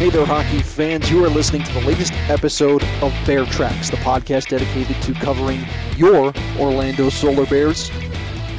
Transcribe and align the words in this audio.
Hey 0.00 0.08
there, 0.08 0.24
hockey 0.24 0.62
fans. 0.62 1.10
You 1.10 1.22
are 1.26 1.28
listening 1.28 1.62
to 1.62 1.74
the 1.74 1.82
latest 1.82 2.14
episode 2.30 2.82
of 3.02 3.12
Bear 3.26 3.44
Tracks, 3.44 3.90
the 3.90 3.98
podcast 3.98 4.48
dedicated 4.48 4.96
to 5.02 5.12
covering 5.12 5.60
your 5.94 6.32
Orlando 6.58 7.10
Solar 7.10 7.44
Bears. 7.44 7.90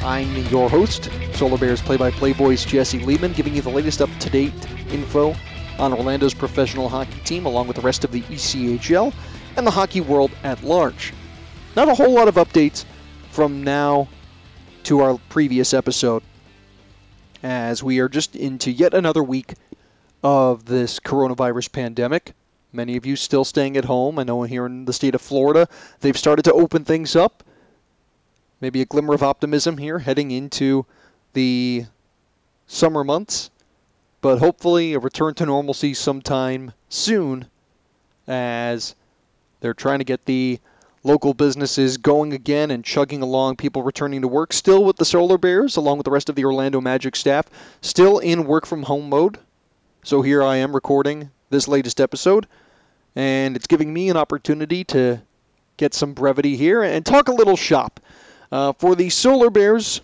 I'm 0.04 0.32
your 0.46 0.70
host, 0.70 1.10
Solar 1.34 1.58
Bears 1.58 1.82
play 1.82 1.96
by 1.96 2.12
play 2.12 2.32
voice 2.32 2.64
Jesse 2.64 3.00
Liebman, 3.00 3.34
giving 3.34 3.56
you 3.56 3.60
the 3.60 3.70
latest 3.70 4.00
up 4.00 4.08
to 4.20 4.30
date 4.30 4.54
info 4.92 5.34
on 5.80 5.92
Orlando's 5.92 6.32
professional 6.32 6.88
hockey 6.88 7.18
team, 7.24 7.44
along 7.44 7.66
with 7.66 7.74
the 7.74 7.82
rest 7.82 8.04
of 8.04 8.12
the 8.12 8.20
ECHL 8.20 9.12
and 9.56 9.66
the 9.66 9.72
hockey 9.72 10.00
world 10.00 10.30
at 10.44 10.62
large. 10.62 11.12
Not 11.74 11.88
a 11.88 11.94
whole 11.94 12.12
lot 12.12 12.28
of 12.28 12.36
updates 12.36 12.84
from 13.32 13.64
now 13.64 14.06
to 14.84 15.00
our 15.00 15.18
previous 15.28 15.74
episode, 15.74 16.22
as 17.42 17.82
we 17.82 17.98
are 17.98 18.08
just 18.08 18.36
into 18.36 18.70
yet 18.70 18.94
another 18.94 19.24
week 19.24 19.54
of 20.22 20.66
this 20.66 21.00
coronavirus 21.00 21.72
pandemic. 21.72 22.32
Many 22.72 22.96
of 22.96 23.04
you 23.04 23.16
still 23.16 23.44
staying 23.44 23.76
at 23.76 23.84
home. 23.84 24.18
I 24.18 24.22
know 24.22 24.42
here 24.44 24.66
in 24.66 24.86
the 24.86 24.92
state 24.92 25.14
of 25.14 25.20
Florida, 25.20 25.68
they've 26.00 26.16
started 26.16 26.44
to 26.44 26.52
open 26.52 26.84
things 26.84 27.14
up. 27.14 27.42
Maybe 28.60 28.80
a 28.80 28.86
glimmer 28.86 29.14
of 29.14 29.22
optimism 29.22 29.78
here 29.78 29.98
heading 29.98 30.30
into 30.30 30.86
the 31.32 31.86
summer 32.66 33.04
months, 33.04 33.50
but 34.20 34.38
hopefully 34.38 34.94
a 34.94 34.98
return 34.98 35.34
to 35.34 35.46
normalcy 35.46 35.92
sometime 35.92 36.72
soon 36.88 37.46
as 38.26 38.94
they're 39.60 39.74
trying 39.74 39.98
to 39.98 40.04
get 40.04 40.24
the 40.24 40.60
local 41.04 41.34
businesses 41.34 41.96
going 41.96 42.32
again 42.32 42.70
and 42.70 42.84
chugging 42.84 43.22
along, 43.22 43.56
people 43.56 43.82
returning 43.82 44.22
to 44.22 44.28
work, 44.28 44.52
still 44.52 44.84
with 44.84 44.96
the 44.96 45.04
Solar 45.04 45.36
Bears, 45.36 45.76
along 45.76 45.98
with 45.98 46.04
the 46.04 46.10
rest 46.10 46.28
of 46.28 46.36
the 46.36 46.44
Orlando 46.44 46.80
Magic 46.80 47.16
staff, 47.16 47.46
still 47.80 48.18
in 48.18 48.44
work 48.44 48.64
from 48.64 48.84
home 48.84 49.08
mode. 49.08 49.38
So 50.04 50.20
here 50.20 50.42
I 50.42 50.56
am 50.56 50.74
recording 50.74 51.30
this 51.50 51.68
latest 51.68 52.00
episode, 52.00 52.48
and 53.14 53.54
it's 53.54 53.68
giving 53.68 53.94
me 53.94 54.10
an 54.10 54.16
opportunity 54.16 54.82
to 54.86 55.22
get 55.76 55.94
some 55.94 56.12
brevity 56.12 56.56
here 56.56 56.82
and 56.82 57.06
talk 57.06 57.28
a 57.28 57.32
little 57.32 57.54
shop. 57.54 58.00
Uh, 58.50 58.72
for 58.72 58.96
the 58.96 59.10
Solar 59.10 59.48
Bears, 59.48 60.00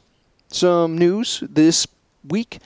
some 0.47 0.97
news 0.97 1.43
this 1.51 1.85
week 2.29 2.61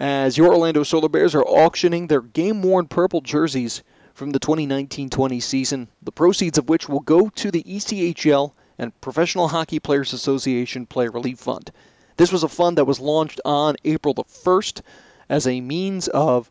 as 0.00 0.36
your 0.36 0.48
Orlando 0.48 0.82
Solar 0.82 1.08
Bears 1.08 1.36
are 1.36 1.44
auctioning 1.44 2.08
their 2.08 2.20
game 2.20 2.62
worn 2.62 2.88
purple 2.88 3.20
jerseys 3.20 3.84
from 4.12 4.30
the 4.32 4.40
2019 4.40 5.08
20 5.08 5.38
season, 5.38 5.86
the 6.02 6.10
proceeds 6.10 6.58
of 6.58 6.68
which 6.68 6.88
will 6.88 7.00
go 7.00 7.28
to 7.28 7.52
the 7.52 7.62
ECHL 7.62 8.54
and 8.76 9.00
Professional 9.00 9.46
Hockey 9.46 9.78
Players 9.78 10.12
Association 10.12 10.86
Player 10.86 11.12
Relief 11.12 11.38
Fund. 11.38 11.70
This 12.16 12.32
was 12.32 12.42
a 12.42 12.48
fund 12.48 12.76
that 12.76 12.86
was 12.86 12.98
launched 12.98 13.40
on 13.44 13.76
April 13.84 14.14
the 14.14 14.24
1st 14.24 14.80
as 15.28 15.46
a 15.46 15.60
means 15.60 16.08
of 16.08 16.50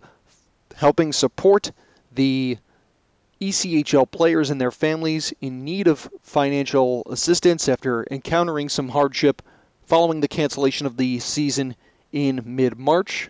helping 0.76 1.14
support 1.14 1.72
the 2.14 2.58
ECHL 3.42 4.10
players 4.10 4.50
and 4.50 4.62
their 4.62 4.72
families 4.72 5.34
in 5.42 5.66
need 5.66 5.88
of 5.88 6.10
financial 6.22 7.04
assistance 7.10 7.68
after 7.68 8.06
encountering 8.12 8.70
some 8.70 8.90
hardship 8.90 9.42
following 9.86 10.22
the 10.22 10.28
cancellation 10.28 10.86
of 10.86 10.98
the 10.98 11.20
season 11.20 11.76
in 12.12 12.42
mid 12.46 12.78
March. 12.78 13.30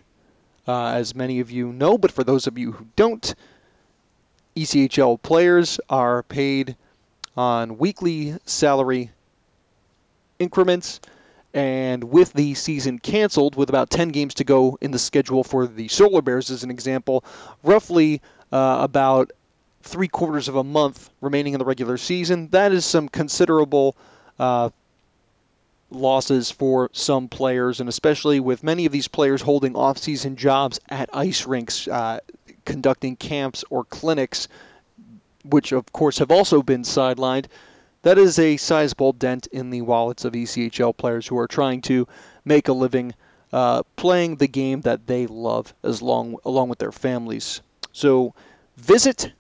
Uh, 0.68 0.88
as 0.88 1.16
many 1.16 1.40
of 1.40 1.50
you 1.50 1.74
know, 1.74 1.98
but 1.98 2.12
for 2.12 2.24
those 2.24 2.46
of 2.46 2.58
you 2.58 2.74
who 2.74 2.86
don't, 2.96 3.34
ECHL 4.56 5.22
players 5.22 5.80
are 5.90 6.24
paid 6.24 6.76
on 7.36 7.78
weekly 7.78 8.36
salary 8.46 9.12
increments. 10.40 11.00
And 11.54 12.06
with 12.06 12.34
the 12.34 12.54
season 12.54 13.00
canceled, 13.00 13.56
with 13.56 13.70
about 13.70 13.90
10 13.90 14.10
games 14.10 14.34
to 14.36 14.44
go 14.44 14.78
in 14.82 14.92
the 14.92 15.00
schedule 15.00 15.44
for 15.44 15.68
the 15.68 15.88
Solar 15.90 16.22
Bears, 16.22 16.50
as 16.50 16.64
an 16.64 16.72
example, 16.72 17.26
roughly 17.64 18.22
uh, 18.52 18.78
about 18.82 19.32
three 19.84 20.08
quarters 20.08 20.48
of 20.48 20.56
a 20.56 20.64
month 20.64 21.10
remaining 21.20 21.54
in 21.54 21.60
the 21.60 21.66
regular 21.66 21.98
season, 21.98 22.48
that 22.50 22.72
is 22.72 22.86
some 22.86 23.10
considerable 23.10 23.98
uh, 24.40 24.70
losses 25.90 26.50
for 26.50 26.90
some 26.94 27.28
players, 27.28 27.80
and 27.80 27.90
especially 27.90 28.40
with 28.40 28.64
many 28.64 28.86
of 28.86 28.92
these 28.92 29.08
players 29.08 29.42
holding 29.42 29.76
off-season 29.76 30.36
jobs 30.36 30.80
at 30.90 31.10
ice 31.14 31.46
rinks, 31.46 31.88
uh, 31.88 32.20
conducting 32.64 33.16
camps 33.18 33.66
or 33.70 33.84
clinics, 33.84 34.48
which 35.44 35.72
of 35.72 35.92
course 35.92 36.20
have 36.20 36.32
also 36.32 36.62
been 36.62 36.84
sidelined 36.84 37.48
that 38.04 38.18
is 38.18 38.40
a 38.40 38.58
sizable 38.58 39.14
dent 39.14 39.48
in 39.48 39.70
the 39.70 39.82
wallets 39.82 40.26
of 40.26 40.34
ECHL 40.34 40.96
players 40.96 41.28
who 41.28 41.38
are 41.38 41.48
trying 41.48 41.82
to 41.82 42.08
make 42.46 42.68
a 42.68 42.74
living 42.74 43.14
uh, 43.54 43.84
playing 43.96 44.38
the 44.38 44.48
game 44.48 44.82
that 44.82 45.08
they 45.08 45.28
love 45.28 45.74
as 45.84 46.02
long 46.02 46.38
along 46.46 46.70
with 46.70 46.80
their 46.80 46.92
families. 46.92 47.62
So 47.92 48.34
visit 48.78 49.34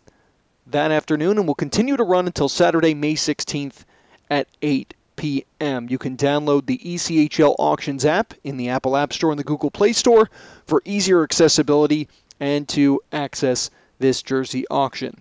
that 0.73 0.91
afternoon 0.91 1.39
and 1.39 1.47
will 1.47 1.55
continue 1.55 1.97
to 1.97 2.05
run 2.05 2.27
until 2.27 2.49
Saturday, 2.49 2.95
May 2.95 3.15
16th 3.15 3.85
at 4.31 4.47
8 4.63 4.95
p.m. 5.17 5.89
You 5.89 5.99
can 5.99 6.17
download 6.17 6.67
the 6.67 6.79
ECHL 6.79 7.55
Auctions 7.59 8.05
app 8.05 8.35
in 8.45 8.57
the 8.57 8.69
Apple 8.69 8.97
App 8.97 9.13
Store 9.13 9.31
and 9.31 9.39
the 9.39 9.45
Google 9.45 9.71
Play 9.71 9.93
Store 9.93 10.31
for 10.67 10.83
easier 10.85 11.23
accessibility 11.23 12.09
and 12.41 12.69
to 12.71 13.01
access 13.13 13.71
this 13.99 14.23
jersey 14.23 14.65
auction. 14.71 15.21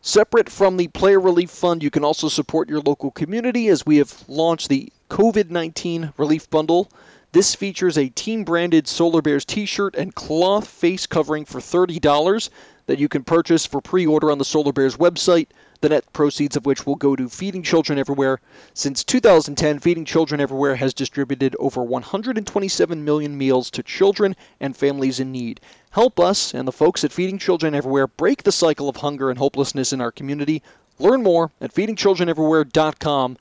Separate 0.00 0.50
from 0.50 0.76
the 0.76 0.88
Player 0.88 1.20
Relief 1.20 1.50
Fund, 1.50 1.80
you 1.82 1.90
can 1.90 2.04
also 2.04 2.28
support 2.28 2.68
your 2.68 2.80
local 2.80 3.12
community 3.12 3.68
as 3.68 3.86
we 3.86 3.98
have 3.98 4.24
launched 4.26 4.68
the 4.68 4.92
COVID 5.08 5.50
19 5.50 6.12
Relief 6.16 6.50
Bundle. 6.50 6.90
This 7.30 7.54
features 7.54 7.96
a 7.96 8.08
team 8.08 8.42
branded 8.42 8.88
Solar 8.88 9.22
Bears 9.22 9.44
t 9.44 9.64
shirt 9.64 9.94
and 9.94 10.14
cloth 10.14 10.66
face 10.66 11.06
covering 11.06 11.44
for 11.44 11.60
$30 11.60 12.50
that 12.86 12.98
you 12.98 13.08
can 13.08 13.24
purchase 13.24 13.66
for 13.66 13.80
pre 13.80 14.06
order 14.06 14.30
on 14.30 14.38
the 14.38 14.44
Solar 14.44 14.72
Bears 14.72 14.96
website, 14.96 15.48
the 15.80 15.88
net 15.88 16.12
proceeds 16.12 16.56
of 16.56 16.66
which 16.66 16.86
will 16.86 16.94
go 16.94 17.16
to 17.16 17.28
Feeding 17.28 17.62
Children 17.62 17.98
Everywhere. 17.98 18.40
Since 18.74 19.04
2010, 19.04 19.78
Feeding 19.78 20.04
Children 20.04 20.40
Everywhere 20.40 20.76
has 20.76 20.94
distributed 20.94 21.56
over 21.58 21.82
127 21.82 23.04
million 23.04 23.36
meals 23.36 23.70
to 23.70 23.82
children 23.82 24.36
and 24.60 24.76
families 24.76 25.20
in 25.20 25.32
need. 25.32 25.60
Help 25.90 26.18
us 26.18 26.54
and 26.54 26.66
the 26.66 26.72
folks 26.72 27.04
at 27.04 27.12
Feeding 27.12 27.38
Children 27.38 27.74
Everywhere 27.74 28.06
break 28.06 28.42
the 28.42 28.52
cycle 28.52 28.88
of 28.88 28.96
hunger 28.96 29.30
and 29.30 29.38
hopelessness 29.38 29.92
in 29.92 30.00
our 30.00 30.12
community. 30.12 30.62
Learn 30.98 31.22
more 31.22 31.50
at 31.60 31.74
feedingchildreneverywhere.com 31.74 33.36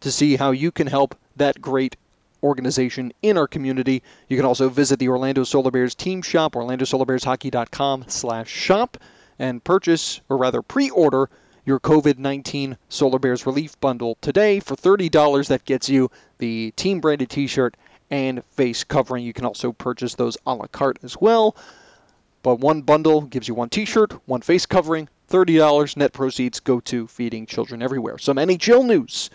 to 0.00 0.10
see 0.12 0.36
how 0.36 0.50
you 0.50 0.70
can 0.70 0.86
help 0.86 1.14
that 1.36 1.60
great 1.60 1.96
organization 2.42 3.12
in 3.22 3.36
our 3.36 3.46
community. 3.46 4.02
You 4.28 4.36
can 4.36 4.46
also 4.46 4.68
visit 4.68 4.98
the 4.98 5.08
Orlando 5.08 5.44
Solar 5.44 5.70
Bears 5.70 5.94
team 5.94 6.22
shop, 6.22 6.54
orlandosolarbearshockey.com 6.54 8.04
slash 8.08 8.48
shop, 8.48 8.96
and 9.38 9.62
purchase, 9.62 10.20
or 10.28 10.36
rather 10.36 10.62
pre-order, 10.62 11.30
your 11.64 11.78
COVID-19 11.80 12.76
Solar 12.88 13.18
Bears 13.18 13.44
Relief 13.44 13.78
Bundle 13.80 14.16
today 14.20 14.58
for 14.58 14.74
$30. 14.74 15.48
That 15.48 15.64
gets 15.64 15.88
you 15.88 16.10
the 16.38 16.72
team-branded 16.76 17.28
t-shirt 17.28 17.76
and 18.10 18.42
face 18.44 18.84
covering. 18.84 19.24
You 19.24 19.32
can 19.32 19.44
also 19.44 19.72
purchase 19.72 20.14
those 20.14 20.38
a 20.46 20.54
la 20.54 20.66
carte 20.66 20.98
as 21.02 21.16
well. 21.20 21.56
But 22.42 22.60
one 22.60 22.82
bundle 22.82 23.22
gives 23.22 23.48
you 23.48 23.54
one 23.54 23.68
t-shirt, 23.68 24.12
one 24.26 24.40
face 24.40 24.64
covering, 24.64 25.08
$30. 25.28 25.96
Net 25.96 26.12
proceeds 26.12 26.60
go 26.60 26.80
to 26.80 27.06
feeding 27.06 27.44
children 27.44 27.82
everywhere. 27.82 28.16
Some 28.16 28.38
NHL 28.38 28.86
news 28.86 29.28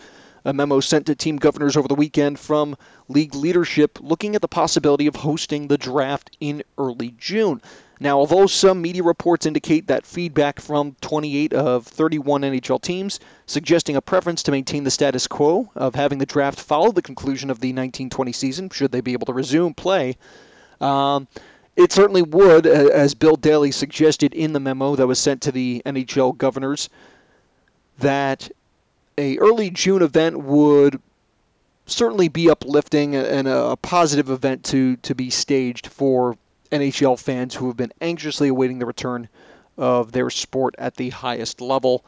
a 0.44 0.52
memo 0.52 0.80
sent 0.80 1.06
to 1.06 1.14
team 1.14 1.36
governors 1.36 1.76
over 1.76 1.88
the 1.88 1.94
weekend 1.94 2.38
from 2.38 2.76
league 3.08 3.34
leadership 3.34 3.98
looking 4.00 4.34
at 4.34 4.42
the 4.42 4.48
possibility 4.48 5.06
of 5.06 5.16
hosting 5.16 5.68
the 5.68 5.78
draft 5.78 6.36
in 6.40 6.62
early 6.78 7.14
June. 7.18 7.62
Now, 8.00 8.18
although 8.18 8.46
some 8.46 8.82
media 8.82 9.02
reports 9.02 9.46
indicate 9.46 9.86
that 9.86 10.04
feedback 10.04 10.60
from 10.60 10.96
28 11.00 11.52
of 11.54 11.86
31 11.86 12.42
NHL 12.42 12.82
teams 12.82 13.20
suggesting 13.46 13.96
a 13.96 14.02
preference 14.02 14.42
to 14.42 14.50
maintain 14.50 14.84
the 14.84 14.90
status 14.90 15.26
quo 15.26 15.70
of 15.74 15.94
having 15.94 16.18
the 16.18 16.26
draft 16.26 16.60
follow 16.60 16.90
the 16.90 17.02
conclusion 17.02 17.50
of 17.50 17.60
the 17.60 17.68
1920 17.68 18.32
season, 18.32 18.70
should 18.70 18.92
they 18.92 19.00
be 19.00 19.12
able 19.12 19.26
to 19.26 19.32
resume 19.32 19.74
play, 19.74 20.16
um, 20.80 21.28
it 21.76 21.92
certainly 21.92 22.22
would, 22.22 22.66
as 22.66 23.14
Bill 23.14 23.36
Daly 23.36 23.70
suggested 23.70 24.32
in 24.34 24.52
the 24.52 24.60
memo 24.60 24.96
that 24.96 25.06
was 25.06 25.18
sent 25.18 25.40
to 25.42 25.52
the 25.52 25.82
NHL 25.84 26.36
governors, 26.36 26.88
that 27.98 28.50
a 29.18 29.38
early 29.38 29.70
June 29.70 30.02
event 30.02 30.42
would 30.42 31.00
certainly 31.86 32.28
be 32.28 32.48
uplifting 32.48 33.14
and 33.14 33.46
a 33.46 33.76
positive 33.76 34.30
event 34.30 34.64
to 34.64 34.96
to 34.96 35.14
be 35.14 35.30
staged 35.30 35.86
for 35.86 36.36
NHL 36.72 37.18
fans 37.18 37.54
who 37.54 37.66
have 37.68 37.76
been 37.76 37.92
anxiously 38.00 38.48
awaiting 38.48 38.78
the 38.78 38.86
return 38.86 39.28
of 39.76 40.12
their 40.12 40.30
sport 40.30 40.74
at 40.78 40.96
the 40.96 41.10
highest 41.10 41.60
level. 41.60 42.04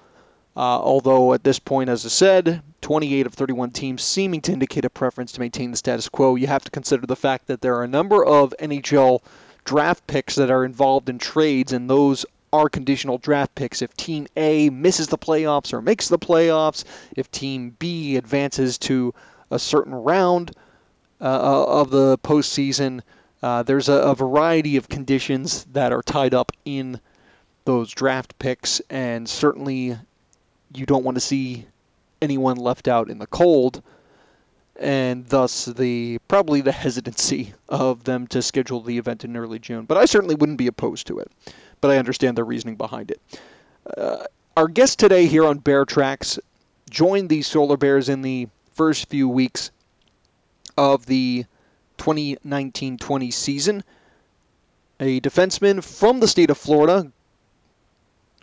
Uh, 0.56 0.80
although 0.80 1.34
at 1.34 1.44
this 1.44 1.58
point, 1.58 1.90
as 1.90 2.06
I 2.06 2.08
said, 2.08 2.62
28 2.80 3.26
of 3.26 3.34
31 3.34 3.72
teams 3.72 4.02
seeming 4.02 4.40
to 4.40 4.52
indicate 4.52 4.86
a 4.86 4.90
preference 4.90 5.32
to 5.32 5.40
maintain 5.40 5.70
the 5.70 5.76
status 5.76 6.08
quo, 6.08 6.34
you 6.34 6.46
have 6.46 6.64
to 6.64 6.70
consider 6.70 7.06
the 7.06 7.16
fact 7.16 7.46
that 7.46 7.60
there 7.60 7.76
are 7.76 7.84
a 7.84 7.88
number 7.88 8.24
of 8.24 8.54
NHL 8.58 9.22
draft 9.64 10.06
picks 10.06 10.34
that 10.36 10.50
are 10.50 10.64
involved 10.64 11.10
in 11.10 11.18
trades, 11.18 11.72
and 11.72 11.90
those 11.90 12.24
are 12.56 12.68
conditional 12.70 13.18
draft 13.18 13.54
picks. 13.54 13.82
If 13.82 13.94
Team 13.96 14.26
A 14.36 14.70
misses 14.70 15.08
the 15.08 15.18
playoffs 15.18 15.72
or 15.72 15.82
makes 15.82 16.08
the 16.08 16.18
playoffs, 16.18 16.84
if 17.16 17.30
Team 17.30 17.76
B 17.78 18.16
advances 18.16 18.78
to 18.78 19.12
a 19.50 19.58
certain 19.58 19.94
round 19.94 20.52
uh, 21.20 21.24
uh 21.24 21.64
of 21.80 21.90
the 21.90 22.18
postseason, 22.18 23.02
uh, 23.42 23.62
there's 23.62 23.88
a, 23.88 23.94
a, 23.94 24.14
variety 24.14 24.76
of 24.76 24.88
conditions 24.88 25.64
that 25.72 25.92
are 25.92 26.02
tied 26.02 26.34
up 26.34 26.50
in 26.64 26.98
those 27.64 27.90
draft 27.92 28.38
picks, 28.38 28.80
and 28.90 29.28
certainly 29.28 29.96
you 30.74 30.86
don't 30.86 31.04
want 31.04 31.16
to 31.16 31.20
see 31.20 31.66
anyone 32.22 32.56
left 32.56 32.88
out 32.88 33.10
in 33.10 33.18
the 33.18 33.26
cold, 33.26 33.82
and 34.80 35.26
thus 35.26 35.66
the 35.66 36.18
probably 36.28 36.60
the 36.62 36.72
hesitancy 36.84 37.52
of 37.68 38.04
them 38.04 38.26
to 38.26 38.40
schedule 38.40 38.80
the 38.80 38.96
event 38.96 39.24
in 39.24 39.36
early 39.36 39.58
June. 39.58 39.84
But 39.84 39.98
I 39.98 40.06
certainly 40.06 40.34
wouldn't 40.34 40.58
be 40.58 40.66
opposed 40.66 41.06
to 41.08 41.18
it 41.18 41.30
but 41.80 41.90
I 41.90 41.98
understand 41.98 42.36
the 42.36 42.44
reasoning 42.44 42.76
behind 42.76 43.10
it. 43.10 43.20
Uh, 43.96 44.24
our 44.56 44.68
guest 44.68 44.98
today 44.98 45.26
here 45.26 45.46
on 45.46 45.58
Bear 45.58 45.84
Tracks 45.84 46.38
joined 46.90 47.28
the 47.28 47.42
Solar 47.42 47.76
Bears 47.76 48.08
in 48.08 48.22
the 48.22 48.48
first 48.72 49.08
few 49.08 49.28
weeks 49.28 49.70
of 50.76 51.06
the 51.06 51.44
2019 51.98 52.98
20 52.98 53.30
season. 53.30 53.84
A 55.00 55.20
defenseman 55.20 55.84
from 55.84 56.20
the 56.20 56.28
state 56.28 56.50
of 56.50 56.56
Florida, 56.56 57.12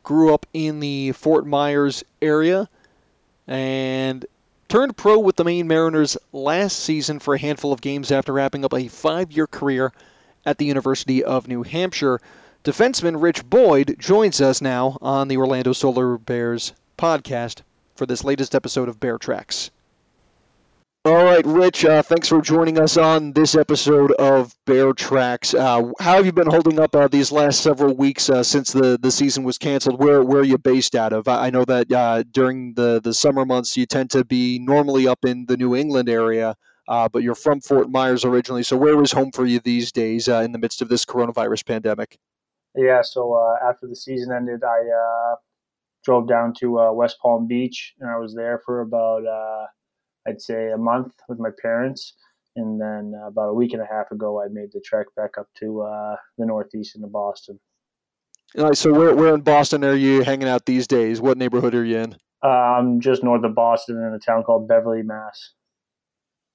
grew 0.03 0.33
up 0.33 0.45
in 0.53 0.79
the 0.79 1.13
Fort 1.13 1.47
Myers 1.47 2.03
area, 2.21 2.69
and 3.47 4.25
turned 4.67 4.95
pro 4.95 5.17
with 5.17 5.37
the 5.37 5.43
Maine 5.43 5.67
Mariners 5.67 6.17
last 6.31 6.79
season 6.79 7.19
for 7.19 7.33
a 7.33 7.39
handful 7.39 7.73
of 7.73 7.81
games 7.81 8.11
after 8.11 8.33
wrapping 8.33 8.63
up 8.65 8.73
a 8.73 8.87
five 8.87 9.31
year 9.31 9.47
career 9.47 9.91
at 10.45 10.57
the 10.57 10.65
University 10.65 11.23
of 11.23 11.47
New 11.47 11.63
Hampshire. 11.63 12.19
Defenseman 12.63 13.21
Rich 13.21 13.49
Boyd 13.49 13.97
joins 13.99 14.39
us 14.39 14.61
now 14.61 14.97
on 15.01 15.27
the 15.27 15.35
Orlando 15.35 15.73
Solar 15.73 16.17
Bears 16.17 16.71
podcast 16.97 17.61
for 17.93 18.05
this 18.05 18.23
latest 18.23 18.55
episode 18.55 18.87
of 18.87 19.01
Bear 19.01 19.17
Tracks. 19.17 19.69
All 21.03 21.25
right, 21.25 21.45
Rich, 21.45 21.83
uh, 21.83 22.01
thanks 22.01 22.29
for 22.29 22.41
joining 22.41 22.79
us 22.79 22.95
on 22.95 23.33
this 23.33 23.55
episode 23.55 24.13
of 24.13 24.55
Bear 24.63 24.93
Tracks. 24.93 25.53
Uh, 25.53 25.91
how 25.99 26.15
have 26.15 26.25
you 26.25 26.31
been 26.31 26.49
holding 26.49 26.79
up 26.79 26.95
uh, 26.95 27.09
these 27.09 27.33
last 27.33 27.59
several 27.59 27.93
weeks 27.97 28.29
uh, 28.29 28.41
since 28.41 28.71
the, 28.71 28.97
the 28.97 29.11
season 29.11 29.43
was 29.43 29.57
canceled? 29.57 29.99
Where, 29.99 30.23
where 30.23 30.39
are 30.39 30.45
you 30.45 30.57
based 30.57 30.95
out 30.95 31.11
of? 31.11 31.27
I 31.27 31.49
know 31.49 31.65
that 31.65 31.91
uh, 31.91 32.23
during 32.31 32.75
the, 32.75 33.01
the 33.03 33.13
summer 33.13 33.45
months 33.45 33.75
you 33.75 33.85
tend 33.85 34.09
to 34.11 34.23
be 34.23 34.57
normally 34.59 35.05
up 35.05 35.25
in 35.25 35.47
the 35.47 35.57
New 35.57 35.75
England 35.75 36.07
area, 36.07 36.55
uh, 36.87 37.09
but 37.09 37.23
you're 37.23 37.35
from 37.35 37.59
Fort 37.59 37.91
Myers 37.91 38.23
originally. 38.23 38.63
So 38.63 38.77
where 38.77 39.01
is 39.03 39.11
home 39.11 39.33
for 39.33 39.45
you 39.45 39.59
these 39.59 39.91
days 39.91 40.29
in 40.29 40.53
the 40.53 40.59
midst 40.59 40.81
of 40.81 40.87
this 40.87 41.03
coronavirus 41.03 41.65
pandemic? 41.65 42.17
Yeah, 42.75 43.01
so 43.01 43.33
uh, 43.33 43.67
after 43.67 43.87
the 43.87 43.95
season 43.95 44.33
ended, 44.33 44.63
I 44.63 44.79
uh, 44.79 45.35
drove 46.03 46.27
down 46.27 46.53
to 46.59 46.79
uh, 46.79 46.91
West 46.91 47.17
Palm 47.21 47.47
Beach, 47.47 47.93
and 47.99 48.09
I 48.09 48.17
was 48.17 48.33
there 48.33 48.61
for 48.65 48.81
about, 48.81 49.25
uh, 49.25 49.65
I'd 50.27 50.41
say, 50.41 50.71
a 50.71 50.77
month 50.77 51.13
with 51.29 51.39
my 51.39 51.49
parents. 51.61 52.13
And 52.55 52.79
then 52.79 53.13
uh, 53.19 53.27
about 53.27 53.49
a 53.49 53.53
week 53.53 53.73
and 53.73 53.81
a 53.81 53.85
half 53.85 54.11
ago, 54.11 54.41
I 54.41 54.47
made 54.47 54.69
the 54.73 54.81
trek 54.81 55.07
back 55.15 55.37
up 55.39 55.47
to 55.59 55.81
uh, 55.81 56.15
the 56.37 56.45
Northeast 56.45 56.95
into 56.95 57.07
Boston. 57.07 57.59
All 58.57 58.65
right, 58.65 58.77
so 58.77 58.93
where, 58.93 59.15
where 59.15 59.33
in 59.33 59.41
Boston 59.41 59.83
are 59.83 59.95
you 59.95 60.21
hanging 60.21 60.47
out 60.47 60.65
these 60.65 60.85
days? 60.85 61.19
What 61.19 61.37
neighborhood 61.37 61.73
are 61.73 61.83
you 61.83 61.97
in? 61.97 62.15
I'm 62.43 62.99
just 62.99 63.23
north 63.23 63.43
of 63.43 63.55
Boston 63.55 63.97
in 63.97 64.13
a 64.13 64.19
town 64.19 64.43
called 64.43 64.67
Beverly, 64.67 65.01
Mass. 65.01 65.53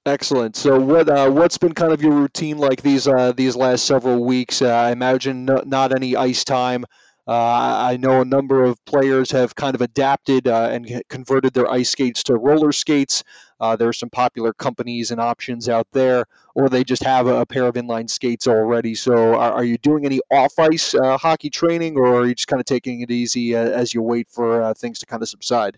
Excellent. 0.05 0.55
So, 0.55 0.79
what 0.79 1.09
uh, 1.09 1.29
what's 1.29 1.57
been 1.57 1.73
kind 1.73 1.91
of 1.91 2.01
your 2.01 2.13
routine 2.13 2.57
like 2.57 2.81
these 2.81 3.07
uh, 3.07 3.33
these 3.33 3.55
last 3.55 3.85
several 3.85 4.23
weeks? 4.23 4.61
Uh, 4.61 4.69
I 4.69 4.91
imagine 4.91 5.45
no, 5.45 5.61
not 5.65 5.93
any 5.93 6.15
ice 6.15 6.43
time. 6.43 6.85
Uh, 7.27 7.77
I 7.91 7.97
know 7.97 8.21
a 8.21 8.25
number 8.25 8.63
of 8.63 8.83
players 8.85 9.29
have 9.31 9.53
kind 9.53 9.75
of 9.75 9.81
adapted 9.81 10.47
uh, 10.47 10.69
and 10.71 11.03
converted 11.09 11.53
their 11.53 11.69
ice 11.69 11.89
skates 11.89 12.23
to 12.23 12.37
roller 12.37 12.71
skates. 12.71 13.23
Uh, 13.59 13.75
there 13.75 13.87
are 13.87 13.93
some 13.93 14.09
popular 14.09 14.51
companies 14.53 15.11
and 15.11 15.21
options 15.21 15.69
out 15.69 15.85
there, 15.91 16.25
or 16.55 16.69
they 16.69 16.83
just 16.83 17.03
have 17.03 17.27
a, 17.27 17.41
a 17.41 17.45
pair 17.45 17.65
of 17.65 17.75
inline 17.75 18.09
skates 18.09 18.47
already. 18.47 18.95
So, 18.95 19.35
are, 19.35 19.51
are 19.51 19.63
you 19.65 19.77
doing 19.77 20.05
any 20.05 20.21
off 20.31 20.57
ice 20.57 20.95
hockey 21.03 21.49
training, 21.49 21.97
or 21.97 22.21
are 22.21 22.25
you 22.25 22.33
just 22.33 22.47
kind 22.47 22.59
of 22.59 22.65
taking 22.65 23.01
it 23.01 23.11
easy 23.11 23.53
as 23.55 23.93
you 23.93 24.01
wait 24.01 24.29
for 24.29 24.73
things 24.75 24.97
to 24.99 25.05
kind 25.05 25.21
of 25.21 25.29
subside? 25.29 25.77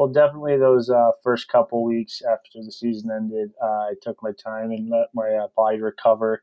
Well, 0.00 0.08
definitely 0.08 0.56
those 0.56 0.88
uh, 0.88 1.10
first 1.22 1.48
couple 1.48 1.84
weeks 1.84 2.22
after 2.22 2.62
the 2.64 2.72
season 2.72 3.10
ended, 3.14 3.50
uh, 3.62 3.66
I 3.90 3.92
took 4.00 4.16
my 4.22 4.30
time 4.32 4.70
and 4.70 4.88
let 4.88 5.08
my 5.12 5.28
uh, 5.34 5.48
body 5.54 5.78
recover, 5.78 6.40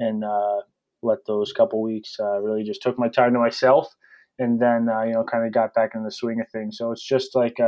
and 0.00 0.24
uh, 0.24 0.62
let 1.02 1.18
those 1.24 1.52
couple 1.52 1.80
weeks 1.82 2.16
uh, 2.18 2.40
really 2.40 2.64
just 2.64 2.82
took 2.82 2.98
my 2.98 3.08
time 3.08 3.32
to 3.34 3.38
myself, 3.38 3.94
and 4.40 4.60
then 4.60 4.88
uh, 4.88 5.02
you 5.04 5.12
know 5.12 5.22
kind 5.22 5.46
of 5.46 5.52
got 5.52 5.72
back 5.72 5.92
in 5.94 6.02
the 6.02 6.10
swing 6.10 6.40
of 6.40 6.48
things. 6.50 6.78
So 6.78 6.90
it's 6.90 7.06
just 7.06 7.36
like 7.36 7.58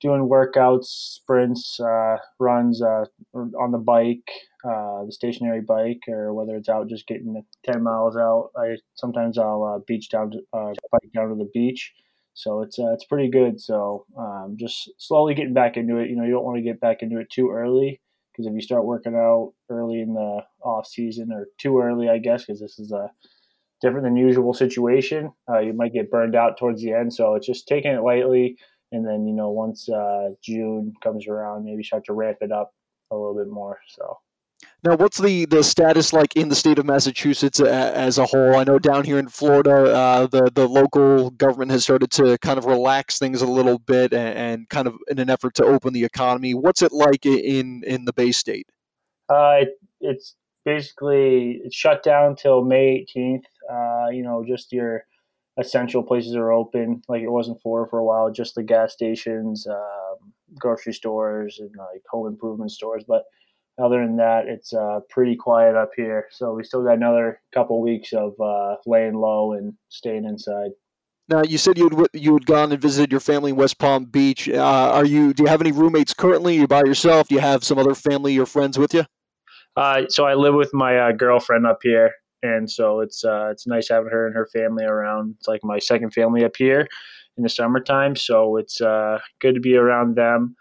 doing 0.00 0.30
workouts, 0.30 0.86
sprints, 0.86 1.78
runs 2.40 2.80
on 2.80 3.70
the 3.70 3.76
bike, 3.76 4.30
the 4.62 5.08
stationary 5.10 5.60
bike, 5.60 6.00
or 6.08 6.32
whether 6.32 6.56
it's 6.56 6.70
out 6.70 6.88
just 6.88 7.06
getting 7.06 7.44
ten 7.64 7.82
miles 7.82 8.16
out. 8.16 8.48
I 8.56 8.76
sometimes 8.94 9.36
I'll 9.36 9.84
beach 9.86 10.08
down 10.08 10.30
to 10.30 10.40
bike 10.90 11.10
down 11.14 11.28
to 11.28 11.34
the 11.34 11.50
beach 11.52 11.92
so 12.34 12.62
it's 12.62 12.78
uh, 12.78 12.92
it's 12.92 13.04
pretty 13.04 13.30
good. 13.30 13.60
So 13.60 14.06
um, 14.18 14.56
just 14.58 14.90
slowly 14.98 15.34
getting 15.34 15.54
back 15.54 15.76
into 15.76 15.98
it. 15.98 16.10
You 16.10 16.16
know, 16.16 16.24
you 16.24 16.32
don't 16.32 16.44
want 16.44 16.58
to 16.58 16.62
get 16.62 16.80
back 16.80 17.02
into 17.02 17.18
it 17.18 17.30
too 17.30 17.50
early 17.50 18.00
because 18.32 18.46
if 18.46 18.54
you 18.54 18.60
start 18.60 18.84
working 18.84 19.14
out 19.14 19.54
early 19.70 20.00
in 20.00 20.14
the 20.14 20.40
off 20.62 20.86
season 20.86 21.32
or 21.32 21.46
too 21.58 21.80
early, 21.80 22.08
I 22.08 22.18
guess, 22.18 22.44
because 22.44 22.60
this 22.60 22.78
is 22.78 22.92
a 22.92 23.10
different 23.80 24.04
than 24.04 24.16
usual 24.16 24.52
situation, 24.52 25.32
uh, 25.48 25.60
you 25.60 25.72
might 25.72 25.92
get 25.92 26.10
burned 26.10 26.34
out 26.34 26.58
towards 26.58 26.82
the 26.82 26.92
end. 26.92 27.14
So 27.14 27.34
it's 27.36 27.46
just 27.46 27.68
taking 27.68 27.92
it 27.92 28.02
lightly, 28.02 28.56
and 28.92 29.06
then 29.06 29.26
you 29.26 29.34
know 29.34 29.50
once 29.50 29.88
uh, 29.88 30.30
June 30.42 30.92
comes 31.02 31.28
around, 31.28 31.64
maybe 31.64 31.84
start 31.84 32.04
to 32.06 32.12
ramp 32.12 32.38
it 32.40 32.52
up 32.52 32.74
a 33.10 33.16
little 33.16 33.36
bit 33.36 33.48
more. 33.48 33.78
So. 33.88 34.18
Now, 34.84 34.96
what's 34.96 35.18
the, 35.18 35.46
the 35.46 35.64
status 35.64 36.12
like 36.12 36.36
in 36.36 36.50
the 36.50 36.54
state 36.54 36.78
of 36.78 36.84
Massachusetts 36.84 37.58
as 37.58 38.18
a 38.18 38.26
whole? 38.26 38.54
I 38.54 38.64
know 38.64 38.78
down 38.78 39.02
here 39.02 39.18
in 39.18 39.28
Florida, 39.28 39.94
uh, 39.94 40.26
the 40.26 40.50
the 40.54 40.68
local 40.68 41.30
government 41.30 41.70
has 41.70 41.84
started 41.84 42.10
to 42.12 42.36
kind 42.38 42.58
of 42.58 42.66
relax 42.66 43.18
things 43.18 43.40
a 43.40 43.46
little 43.46 43.78
bit 43.78 44.12
and, 44.12 44.36
and, 44.38 44.68
kind 44.68 44.86
of 44.86 44.96
in 45.08 45.18
an 45.18 45.30
effort 45.30 45.54
to 45.54 45.64
open 45.64 45.94
the 45.94 46.04
economy. 46.04 46.52
What's 46.52 46.82
it 46.82 46.92
like 46.92 47.24
in 47.24 47.82
in 47.84 48.04
the 48.04 48.12
Bay 48.12 48.30
State? 48.30 48.68
Uh, 49.30 49.60
it, 49.60 49.68
it's 50.02 50.36
basically 50.66 51.62
it's 51.64 51.74
shut 51.74 52.02
down 52.02 52.36
till 52.36 52.62
May 52.62 53.06
18th. 53.16 53.44
Uh, 53.72 54.10
you 54.10 54.22
know, 54.22 54.44
just 54.46 54.70
your 54.70 55.04
essential 55.58 56.02
places 56.02 56.36
are 56.36 56.52
open, 56.52 57.00
like 57.08 57.22
it 57.22 57.30
wasn't 57.30 57.58
for 57.62 57.86
for 57.88 58.00
a 58.00 58.04
while. 58.04 58.30
Just 58.30 58.54
the 58.54 58.62
gas 58.62 58.92
stations, 58.92 59.66
um, 59.66 60.34
grocery 60.58 60.92
stores, 60.92 61.58
and 61.58 61.70
like 61.78 62.02
home 62.10 62.26
improvement 62.26 62.70
stores, 62.70 63.02
but 63.08 63.24
other 63.78 64.04
than 64.04 64.16
that, 64.16 64.46
it's 64.46 64.72
uh, 64.72 65.00
pretty 65.10 65.36
quiet 65.36 65.74
up 65.74 65.90
here. 65.96 66.28
So 66.30 66.54
we 66.54 66.64
still 66.64 66.84
got 66.84 66.94
another 66.94 67.40
couple 67.52 67.80
weeks 67.82 68.12
of 68.12 68.32
uh, 68.40 68.76
laying 68.86 69.14
low 69.14 69.52
and 69.52 69.74
staying 69.88 70.24
inside. 70.24 70.70
Now 71.28 71.42
you 71.42 71.56
said 71.56 71.78
you 71.78 71.88
would 71.88 72.10
you 72.12 72.34
had 72.34 72.44
gone 72.44 72.70
and 72.70 72.80
visited 72.80 73.10
your 73.10 73.20
family 73.20 73.50
in 73.50 73.56
West 73.56 73.78
Palm 73.78 74.04
Beach. 74.04 74.48
Uh, 74.48 74.60
are 74.60 75.06
you? 75.06 75.32
Do 75.32 75.44
you 75.44 75.48
have 75.48 75.62
any 75.62 75.72
roommates 75.72 76.12
currently? 76.12 76.58
Are 76.58 76.60
you 76.60 76.66
by 76.68 76.82
yourself? 76.84 77.28
Do 77.28 77.34
you 77.34 77.40
have 77.40 77.64
some 77.64 77.78
other 77.78 77.94
family 77.94 78.38
or 78.38 78.44
friends 78.44 78.78
with 78.78 78.92
you? 78.92 79.04
Uh, 79.76 80.02
so 80.08 80.26
I 80.26 80.34
live 80.34 80.54
with 80.54 80.70
my 80.74 80.98
uh, 80.98 81.12
girlfriend 81.12 81.66
up 81.66 81.78
here, 81.82 82.12
and 82.42 82.70
so 82.70 83.00
it's 83.00 83.24
uh, 83.24 83.48
it's 83.50 83.66
nice 83.66 83.88
having 83.88 84.10
her 84.10 84.26
and 84.26 84.36
her 84.36 84.46
family 84.52 84.84
around. 84.84 85.34
It's 85.38 85.48
like 85.48 85.64
my 85.64 85.78
second 85.78 86.12
family 86.12 86.44
up 86.44 86.56
here 86.56 86.86
in 87.38 87.42
the 87.42 87.48
summertime, 87.48 88.16
so 88.16 88.58
it's 88.58 88.78
good 89.40 89.54
to 89.54 89.60
be 89.60 89.76
around 89.76 90.16
them. 90.16 90.54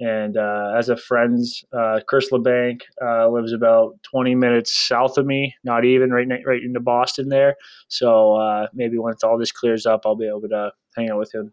And 0.00 0.38
uh, 0.38 0.72
as 0.76 0.88
a 0.88 0.96
friend, 0.96 1.44
uh, 1.72 2.00
Chris 2.08 2.30
LeBanc 2.30 2.80
uh, 3.02 3.28
lives 3.28 3.52
about 3.52 4.02
20 4.10 4.34
minutes 4.34 4.74
south 4.74 5.18
of 5.18 5.26
me, 5.26 5.54
not 5.62 5.84
even 5.84 6.10
right 6.10 6.26
right 6.46 6.62
into 6.62 6.80
Boston 6.80 7.28
there. 7.28 7.54
So 7.88 8.36
uh, 8.36 8.68
maybe 8.72 8.96
once 8.96 9.22
all 9.22 9.38
this 9.38 9.52
clears 9.52 9.84
up, 9.84 10.02
I'll 10.06 10.16
be 10.16 10.26
able 10.26 10.48
to 10.48 10.72
hang 10.96 11.10
out 11.10 11.18
with 11.18 11.34
him. 11.34 11.52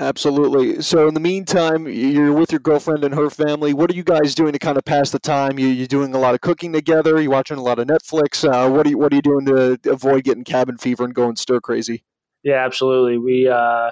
Absolutely. 0.00 0.82
So 0.82 1.06
in 1.06 1.14
the 1.14 1.20
meantime, 1.20 1.86
you're 1.86 2.32
with 2.32 2.50
your 2.50 2.58
girlfriend 2.58 3.04
and 3.04 3.14
her 3.14 3.30
family. 3.30 3.72
What 3.72 3.90
are 3.90 3.94
you 3.94 4.02
guys 4.02 4.34
doing 4.34 4.52
to 4.52 4.58
kind 4.58 4.76
of 4.76 4.84
pass 4.84 5.10
the 5.10 5.20
time? 5.20 5.58
You 5.58 5.68
you 5.68 5.86
doing 5.86 6.14
a 6.14 6.18
lot 6.18 6.34
of 6.34 6.40
cooking 6.40 6.72
together? 6.72 7.20
You're 7.20 7.30
watching 7.30 7.58
a 7.58 7.62
lot 7.62 7.78
of 7.78 7.86
Netflix? 7.86 8.48
Uh, 8.48 8.68
what 8.70 8.86
are 8.86 8.90
you 8.90 8.98
What 8.98 9.12
are 9.12 9.16
you 9.16 9.22
doing 9.22 9.46
to 9.46 9.78
avoid 9.88 10.24
getting 10.24 10.42
cabin 10.42 10.78
fever 10.78 11.04
and 11.04 11.14
going 11.14 11.36
stir 11.36 11.60
crazy? 11.60 12.02
Yeah, 12.42 12.64
absolutely. 12.64 13.18
We 13.18 13.46
uh, 13.46 13.90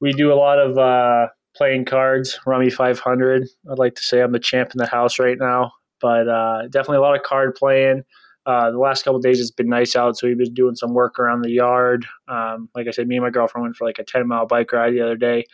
we 0.00 0.12
do 0.12 0.32
a 0.32 0.34
lot 0.34 0.58
of 0.58 1.30
playing 1.56 1.84
cards, 1.84 2.38
Rummy 2.46 2.70
500. 2.70 3.48
I'd 3.70 3.78
like 3.78 3.94
to 3.94 4.02
say 4.02 4.20
I'm 4.20 4.32
the 4.32 4.38
champ 4.38 4.72
in 4.74 4.78
the 4.78 4.86
house 4.86 5.18
right 5.18 5.38
now, 5.38 5.72
but 6.00 6.28
uh, 6.28 6.62
definitely 6.68 6.98
a 6.98 7.02
lot 7.02 7.16
of 7.16 7.22
card 7.22 7.54
playing. 7.54 8.02
Uh, 8.46 8.70
the 8.70 8.78
last 8.78 9.04
couple 9.04 9.18
days 9.20 9.40
it's 9.40 9.50
been 9.50 9.68
nice 9.68 9.96
out, 9.96 10.18
so 10.18 10.26
we've 10.26 10.36
been 10.36 10.52
doing 10.52 10.74
some 10.74 10.92
work 10.92 11.18
around 11.18 11.42
the 11.42 11.50
yard. 11.50 12.04
Um, 12.28 12.68
like 12.74 12.86
I 12.86 12.90
said, 12.90 13.08
me 13.08 13.16
and 13.16 13.24
my 13.24 13.30
girlfriend 13.30 13.62
went 13.62 13.76
for 13.76 13.86
like 13.86 13.98
a 13.98 14.04
10 14.04 14.28
mile 14.28 14.46
bike 14.46 14.72
ride 14.72 14.92
the 14.92 15.00
other 15.00 15.16
day. 15.16 15.44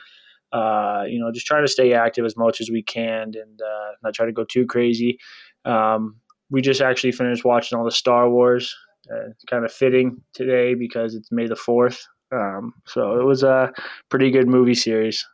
Uh, 0.53 1.05
you 1.07 1.21
know, 1.21 1.31
just 1.31 1.47
trying 1.47 1.65
to 1.65 1.71
stay 1.71 1.93
active 1.93 2.25
as 2.25 2.37
much 2.37 2.61
as 2.61 2.71
we 2.71 2.83
can 2.83 3.33
and 3.37 3.61
uh, 3.63 3.93
not 4.03 4.15
try 4.15 4.27
to 4.27 4.33
go 4.33 4.45
too 4.45 4.67
crazy. 4.67 5.19
Um, 5.65 6.17
we 6.51 6.61
just 6.61 6.81
actually 6.81 7.13
finished 7.13 7.45
watching 7.45 7.79
all 7.79 7.85
the 7.85 7.93
Star 7.93 8.29
Wars 8.29 8.75
uh, 9.13 9.31
kind 9.49 9.65
of 9.65 9.73
fitting 9.73 10.21
today 10.35 10.75
because 10.75 11.15
it's 11.15 11.31
May 11.31 11.47
the 11.47 11.55
fourth. 11.55 12.05
Um, 12.33 12.75
so 12.87 13.21
it 13.21 13.25
was 13.25 13.45
a 13.45 13.73
pretty 14.09 14.33
good 14.33 14.49
movie 14.49 14.75
series. 14.75 15.25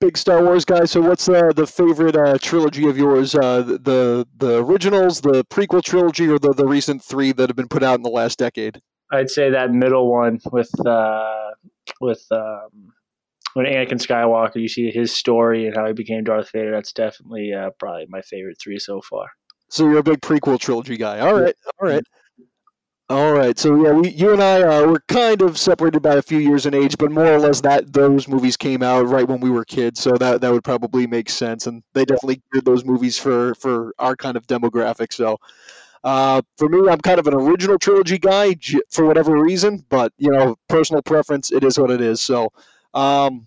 Big 0.00 0.16
Star 0.16 0.42
Wars 0.42 0.64
guy. 0.64 0.86
So 0.86 1.00
what's 1.00 1.28
uh, 1.28 1.52
the 1.54 1.66
favorite 1.66 2.16
uh, 2.16 2.38
trilogy 2.38 2.88
of 2.88 2.96
yours? 2.96 3.34
Uh, 3.34 3.62
the 3.62 4.26
the 4.38 4.64
originals, 4.64 5.20
the 5.20 5.44
prequel 5.44 5.82
trilogy, 5.82 6.26
or 6.28 6.38
the 6.38 6.54
the 6.54 6.66
recent 6.66 7.04
three 7.04 7.32
that 7.32 7.48
have 7.50 7.56
been 7.56 7.68
put 7.68 7.82
out 7.82 7.96
in 7.96 8.02
the 8.02 8.10
last 8.10 8.38
decade? 8.38 8.80
I'd 9.12 9.30
say 9.30 9.50
that 9.50 9.72
middle 9.72 10.10
one 10.10 10.40
with 10.52 10.70
uh, 10.86 11.50
with 12.00 12.24
um, 12.30 12.92
when 13.54 13.66
Anakin 13.66 14.00
Skywalker, 14.00 14.56
you 14.56 14.68
see 14.68 14.90
his 14.90 15.14
story 15.14 15.66
and 15.66 15.76
how 15.76 15.86
he 15.86 15.92
became 15.92 16.24
Darth 16.24 16.50
Vader. 16.50 16.70
That's 16.70 16.92
definitely 16.92 17.52
uh, 17.52 17.70
probably 17.78 18.06
my 18.08 18.22
favorite 18.22 18.56
three 18.62 18.78
so 18.78 19.00
far. 19.02 19.26
So 19.68 19.88
you're 19.88 19.98
a 19.98 20.02
big 20.02 20.20
prequel 20.20 20.58
trilogy 20.58 20.96
guy. 20.96 21.20
All 21.20 21.38
right, 21.38 21.54
all 21.80 21.88
right. 21.88 22.02
All 23.10 23.32
right, 23.32 23.58
so 23.58 23.74
yeah, 23.82 23.90
we, 23.90 24.10
you 24.10 24.32
and 24.32 24.40
I 24.40 24.62
uh, 24.62 24.86
were 24.86 25.02
kind 25.08 25.42
of 25.42 25.58
separated 25.58 26.00
by 26.00 26.14
a 26.14 26.22
few 26.22 26.38
years 26.38 26.64
in 26.64 26.74
age, 26.74 26.96
but 26.96 27.10
more 27.10 27.26
or 27.26 27.40
less 27.40 27.60
that 27.62 27.92
those 27.92 28.28
movies 28.28 28.56
came 28.56 28.84
out 28.84 29.08
right 29.08 29.26
when 29.26 29.40
we 29.40 29.50
were 29.50 29.64
kids, 29.64 29.98
so 29.98 30.12
that 30.12 30.40
that 30.40 30.52
would 30.52 30.62
probably 30.62 31.08
make 31.08 31.28
sense. 31.28 31.66
And 31.66 31.82
they 31.92 32.04
definitely 32.04 32.40
did 32.52 32.64
those 32.64 32.84
movies 32.84 33.18
for 33.18 33.56
for 33.56 33.92
our 33.98 34.14
kind 34.14 34.36
of 34.36 34.46
demographic. 34.46 35.12
So 35.12 35.38
uh, 36.04 36.42
for 36.56 36.68
me, 36.68 36.88
I'm 36.88 37.00
kind 37.00 37.18
of 37.18 37.26
an 37.26 37.34
original 37.34 37.80
trilogy 37.80 38.16
guy 38.16 38.54
for 38.90 39.04
whatever 39.06 39.32
reason, 39.42 39.84
but 39.88 40.12
you 40.16 40.30
know, 40.30 40.54
personal 40.68 41.02
preference, 41.02 41.50
it 41.50 41.64
is 41.64 41.80
what 41.80 41.90
it 41.90 42.00
is. 42.00 42.20
So. 42.20 42.50
Um, 42.94 43.46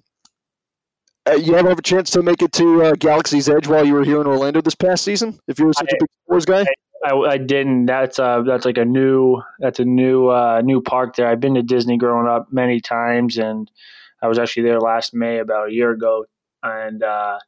uh, 1.25 1.35
you 1.35 1.55
ever 1.55 1.69
have 1.69 1.79
a 1.79 1.81
chance 1.81 2.09
to 2.09 2.21
make 2.21 2.41
it 2.41 2.51
to 2.51 2.83
uh, 2.83 2.95
Galaxy's 2.95 3.47
Edge 3.47 3.65
while 3.65 3.85
you 3.85 3.93
were 3.93 4.03
here 4.03 4.19
in 4.19 4.27
Orlando 4.27 4.59
this 4.59 4.75
past 4.75 5.05
season? 5.05 5.39
If 5.47 5.57
you 5.57 5.67
were 5.67 5.71
such 5.71 5.87
I, 5.89 5.95
a 5.95 5.99
big 6.01 6.09
Wars 6.27 6.45
guy, 6.45 6.63
I, 6.63 6.65
I, 7.03 7.15
I 7.15 7.37
didn't. 7.37 7.85
That's 7.85 8.17
uh, 8.17 8.41
that's 8.43 8.65
like 8.65 8.77
a 8.77 8.85
new 8.85 9.41
that's 9.59 9.79
a 9.79 9.85
new 9.85 10.29
uh, 10.29 10.61
new 10.63 10.81
park 10.81 11.15
there. 11.15 11.27
I've 11.27 11.39
been 11.39 11.55
to 11.55 11.63
Disney 11.63 11.97
growing 11.97 12.27
up 12.27 12.47
many 12.51 12.79
times, 12.79 13.37
and 13.37 13.69
I 14.21 14.27
was 14.27 14.39
actually 14.39 14.63
there 14.63 14.79
last 14.79 15.13
May 15.13 15.39
about 15.39 15.69
a 15.69 15.73
year 15.73 15.91
ago, 15.91 16.25
and 16.63 17.03
uh, 17.03 17.39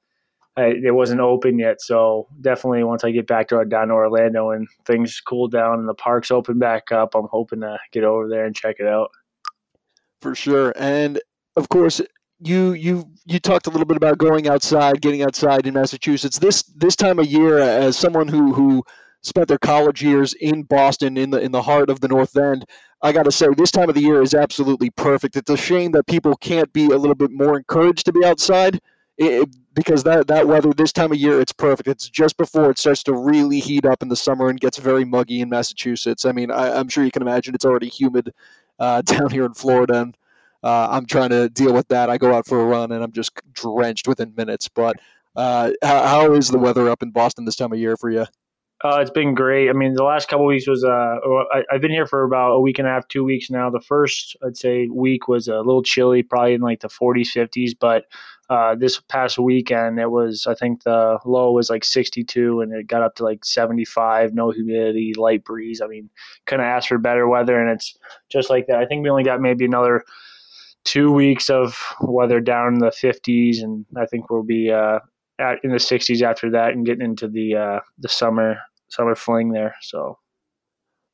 I, 0.58 0.66
it 0.84 0.94
wasn't 0.94 1.22
open 1.22 1.58
yet. 1.58 1.82
So 1.82 2.28
definitely, 2.42 2.84
once 2.84 3.04
I 3.04 3.12
get 3.12 3.28
back 3.28 3.48
to 3.50 3.64
down 3.66 3.88
to 3.88 3.94
Orlando 3.94 4.52
and 4.52 4.68
things 4.86 5.22
cool 5.22 5.48
down 5.48 5.80
and 5.80 5.88
the 5.88 5.94
parks 5.94 6.32
open 6.32 6.60
back 6.60 6.92
up, 6.92 7.16
I'm 7.16 7.28
hoping 7.32 7.62
to 7.62 7.78
get 7.94 8.04
over 8.04 8.28
there 8.28 8.46
and 8.46 8.56
check 8.56 8.78
it 8.80 8.88
out. 8.88 9.12
For 10.22 10.36
sure, 10.36 10.74
and 10.76 11.22
of 11.56 11.70
course, 11.70 12.02
you 12.40 12.74
you 12.74 13.06
you 13.26 13.40
talked 13.40 13.68
a 13.68 13.70
little 13.70 13.86
bit 13.86 13.96
about 13.96 14.18
going 14.18 14.50
outside, 14.50 15.02
getting 15.02 15.24
outside 15.24 15.66
in 15.66 15.76
Massachusetts. 15.76 16.40
This 16.40 16.64
this 16.76 16.98
time 16.98 17.20
of 17.20 17.28
year, 17.28 17.60
as 17.60 17.98
someone 17.98 18.28
who 18.28 18.54
who 18.54 18.84
spent 19.26 19.48
their 19.48 19.58
college 19.58 20.04
years 20.04 20.34
in 20.36 20.64
Boston, 20.64 21.18
in 21.18 21.32
the 21.32 21.40
in 21.40 21.52
the 21.52 21.62
heart 21.62 21.90
of 21.90 22.00
the 22.02 22.08
North 22.08 22.36
End, 22.38 22.66
I 23.02 23.12
got 23.12 23.24
to 23.24 23.32
say 23.32 23.48
this 23.58 23.72
time 23.72 23.90
of 23.90 23.96
the 23.96 24.02
year 24.02 24.22
is 24.22 24.34
absolutely 24.34 24.90
perfect. 24.92 25.36
It's 25.36 25.50
a 25.50 25.58
shame 25.58 25.92
that 25.92 26.08
people 26.08 26.36
can't 26.38 26.72
be 26.74 26.86
a 26.86 26.98
little 26.98 27.16
bit 27.16 27.32
more 27.32 27.58
encouraged 27.58 28.06
to 28.06 28.14
be 28.14 28.24
outside. 28.26 28.80
It, 29.18 29.50
because 29.74 30.04
that, 30.04 30.28
that 30.28 30.46
weather 30.48 30.74
this 30.74 30.92
time 30.92 31.14
of 31.14 31.18
year 31.18 31.40
it's 31.40 31.54
perfect 31.54 31.88
it's 31.88 32.10
just 32.10 32.36
before 32.36 32.70
it 32.70 32.78
starts 32.78 33.02
to 33.04 33.14
really 33.14 33.62
heat 33.62 33.86
up 33.86 34.02
in 34.04 34.10
the 34.10 34.16
summer 34.16 34.50
and 34.50 34.60
gets 34.60 34.78
very 34.78 35.06
muggy 35.06 35.40
in 35.40 35.48
massachusetts 35.48 36.26
i 36.26 36.34
mean 36.34 36.52
I, 36.52 36.78
am 36.78 36.90
sure 36.90 37.06
you 37.06 37.12
can 37.12 37.22
imagine 37.22 37.56
it's 37.56 37.64
already 37.64 37.88
humid 37.88 38.34
uh, 38.78 39.02
down 39.06 39.30
here 39.30 39.46
in 39.46 39.54
florida 39.54 40.02
and 40.02 40.18
uh, 40.66 40.88
I'm 40.90 41.06
trying 41.06 41.30
to 41.30 41.48
deal 41.48 41.74
with 41.74 41.88
that. 41.90 42.10
I 42.10 42.18
go 42.18 42.34
out 42.34 42.48
for 42.48 42.60
a 42.60 42.66
run 42.66 42.92
and 42.92 43.04
I'm 43.04 43.12
just 43.12 43.40
drenched 43.54 44.08
within 44.08 44.34
minutes. 44.36 44.68
But 44.68 44.96
uh, 45.36 45.72
how, 45.84 46.08
how 46.08 46.34
is 46.34 46.50
the 46.50 46.58
weather 46.58 46.90
up 46.90 47.04
in 47.04 47.12
Boston 47.12 47.46
this 47.46 47.56
time 47.56 47.72
of 47.72 47.78
year 47.78 47.96
for 47.96 48.10
you? 48.10 48.26
Uh, 48.84 49.00
it's 49.00 49.12
been 49.12 49.34
great. 49.34 49.70
I 49.70 49.74
mean, 49.74 49.94
the 49.94 50.04
last 50.04 50.28
couple 50.28 50.46
weeks 50.46 50.68
was 50.68 50.84
uh, 50.84 51.18
I, 51.54 51.64
have 51.72 51.82
been 51.82 51.92
here 51.92 52.06
for 52.06 52.24
about 52.24 52.52
a 52.52 52.60
week 52.60 52.78
and 52.78 52.88
a 52.88 52.92
half, 52.92 53.08
two 53.08 53.24
weeks 53.24 53.50
now. 53.50 53.70
The 53.70 53.80
first, 53.80 54.36
I'd 54.46 54.58
say, 54.58 54.88
week 54.88 55.30
was 55.30 55.48
a 55.48 55.58
little 55.58 55.82
chilly, 55.82 56.24
probably 56.24 56.56
in 56.56 56.62
like 56.62 56.82
the 56.82 56.90
40s, 56.90 57.34
50s. 57.34 57.72
But 57.80 58.04
uh, 58.50 58.76
this 58.76 59.00
past 59.00 59.40
weekend, 59.40 59.98
it 59.98 60.12
was 60.12 60.46
I 60.46 60.56
think 60.56 60.84
the 60.84 61.18
low 61.26 61.54
was 61.54 61.70
like 61.70 61.86
62, 61.86 62.60
and 62.60 62.74
it 62.74 62.88
got 62.88 63.02
up 63.02 63.16
to 63.16 63.24
like 63.24 63.46
75. 63.46 64.34
No 64.34 64.52
humidity, 64.52 65.14
light 65.16 65.46
breeze. 65.46 65.80
I 65.82 65.88
mean, 65.88 66.10
couldn't 66.46 66.66
ask 66.66 66.90
for 66.90 66.98
better 66.98 67.30
weather, 67.30 67.60
and 67.60 67.72
it's 67.72 67.98
just 68.30 68.50
like 68.50 68.68
that. 68.68 68.80
I 68.80 68.86
think 68.86 69.04
we 69.04 69.10
only 69.10 69.24
got 69.24 69.40
maybe 69.40 69.64
another 69.64 70.04
two 70.84 71.12
weeks 71.12 71.50
of 71.50 71.82
weather 72.02 72.42
down 72.42 72.74
in 72.74 72.80
the 72.80 72.92
50s, 72.92 73.64
and 73.64 73.86
I 73.98 74.06
think 74.06 74.30
we'll 74.30 74.44
be 74.44 74.70
uh, 74.70 75.00
in 75.64 75.72
the 75.72 75.78
60s 75.78 76.22
after 76.22 76.50
that, 76.52 76.72
and 76.72 76.86
getting 76.86 77.06
into 77.06 77.28
the 77.28 77.56
uh, 77.56 77.80
the 78.00 78.10
summer 78.10 78.58
summer 78.90 79.16
fling 79.16 79.52
there. 79.52 79.76
So 79.82 80.18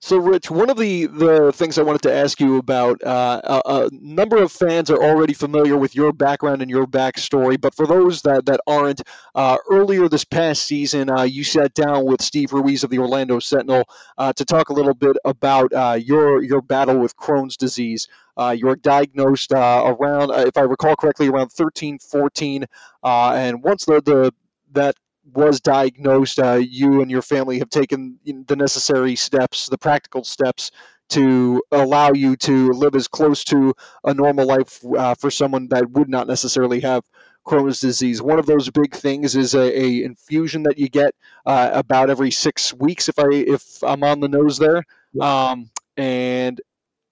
so, 0.04 0.18
Rich, 0.18 0.50
one 0.50 0.72
of 0.72 0.78
the, 0.78 1.06
the 1.06 1.52
things 1.52 1.78
I 1.78 1.84
wanted 1.84 2.02
to 2.02 2.14
ask 2.14 2.40
you 2.40 2.58
about 2.58 3.04
uh, 3.04 3.62
a, 3.66 3.88
number 3.92 4.42
of 4.42 4.52
fans 4.52 4.90
are 4.90 4.98
already 4.98 5.34
familiar 5.34 5.78
with 5.78 5.96
your 5.96 6.12
background 6.12 6.64
and 6.64 6.72
your 6.72 6.88
backstory, 6.88 7.62
but 7.62 7.76
for 7.76 7.86
those 7.86 8.24
that, 8.24 8.48
that 8.48 8.60
aren't, 8.66 9.04
uh, 9.36 9.58
earlier 9.70 10.10
this 10.10 10.24
past 10.24 10.64
season, 10.64 11.08
uh, 11.12 11.22
you 11.22 11.44
sat 11.44 11.76
down 11.76 12.06
with 12.06 12.20
Steve 12.20 12.52
Ruiz 12.52 12.84
of 12.84 12.90
the 12.90 12.98
Orlando 12.98 13.38
Sentinel 13.38 13.84
uh, 14.18 14.34
to 14.34 14.44
talk 14.44 14.70
a 14.70 14.74
little 14.74 14.96
bit 14.96 15.18
about 15.24 15.72
uh, 15.72 16.00
your, 16.04 16.42
your 16.42 16.64
battle 16.64 16.98
with 16.98 17.16
Crohn's 17.16 17.56
disease. 17.56 18.08
Uh, 18.38 18.56
you 18.58 18.66
were 18.66 18.78
diagnosed 18.78 19.52
around, 19.52 20.32
if 20.48 20.58
I 20.58 20.62
recall 20.62 20.96
correctly, 20.96 21.28
around 21.28 21.50
13, 21.52 22.00
14, 22.00 22.66
and 23.04 23.64
once 23.64 23.86
the, 23.86 24.02
the 24.02 24.34
that 24.72 24.96
was 25.34 25.60
diagnosed, 25.60 26.40
uh, 26.40 26.60
you 26.62 27.02
and 27.02 27.10
your 27.10 27.22
family 27.22 27.60
have 27.60 27.70
taken 27.70 28.20
the 28.48 28.56
necessary 28.56 29.16
steps, 29.16 29.68
the 29.68 29.78
practical 29.78 30.24
steps 30.24 30.72
to 31.10 31.62
allow 31.72 32.12
you 32.14 32.38
to 32.38 32.72
live 32.72 32.96
as 32.96 33.08
close 33.08 33.44
to 33.44 33.74
a 34.06 34.14
normal 34.14 34.46
life 34.48 34.80
uh, 34.98 35.14
for 35.16 35.30
someone 35.30 35.68
that 35.68 35.90
would 35.92 36.10
not 36.10 36.26
necessarily 36.26 36.80
have 36.80 37.04
Crohn's 37.46 37.80
disease. 37.80 38.22
One 38.22 38.40
of 38.40 38.46
those 38.46 38.70
big 38.70 38.96
things 38.96 39.36
is 39.36 39.54
a, 39.54 39.78
a 39.78 40.04
infusion 40.04 40.64
that 40.64 40.78
you 40.78 40.88
get 40.88 41.14
uh, 41.46 41.72
about 41.74 42.10
every 42.10 42.32
six 42.32 42.74
weeks, 42.74 43.10
if 43.10 43.20
I 43.20 43.28
if 43.32 43.84
I'm 43.84 44.04
on 44.04 44.22
the 44.22 44.30
nose 44.30 44.58
there. 44.58 44.84
Um, 45.20 45.70
and 45.98 46.62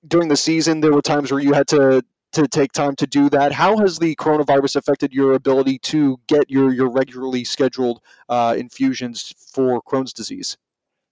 during 0.08 0.30
the 0.30 0.38
season, 0.38 0.80
there 0.80 0.94
were 0.94 1.02
times 1.02 1.32
where 1.32 1.42
you 1.42 1.54
had 1.54 1.68
to 1.70 2.04
to 2.34 2.48
take 2.48 2.72
time 2.72 2.96
to 2.96 3.08
do 3.08 3.30
that. 3.30 3.52
How 3.52 3.78
has 3.80 4.00
the 4.00 4.16
coronavirus 4.16 4.76
affected 4.76 5.14
your 5.14 5.34
ability 5.34 5.80
to 5.80 6.20
get 6.28 6.50
your, 6.50 6.74
your 6.74 6.90
regularly 6.90 7.44
scheduled 7.44 8.02
uh, 8.28 8.56
infusions 8.58 9.34
for 9.54 9.82
Crohn's 9.82 10.14
disease? 10.14 10.58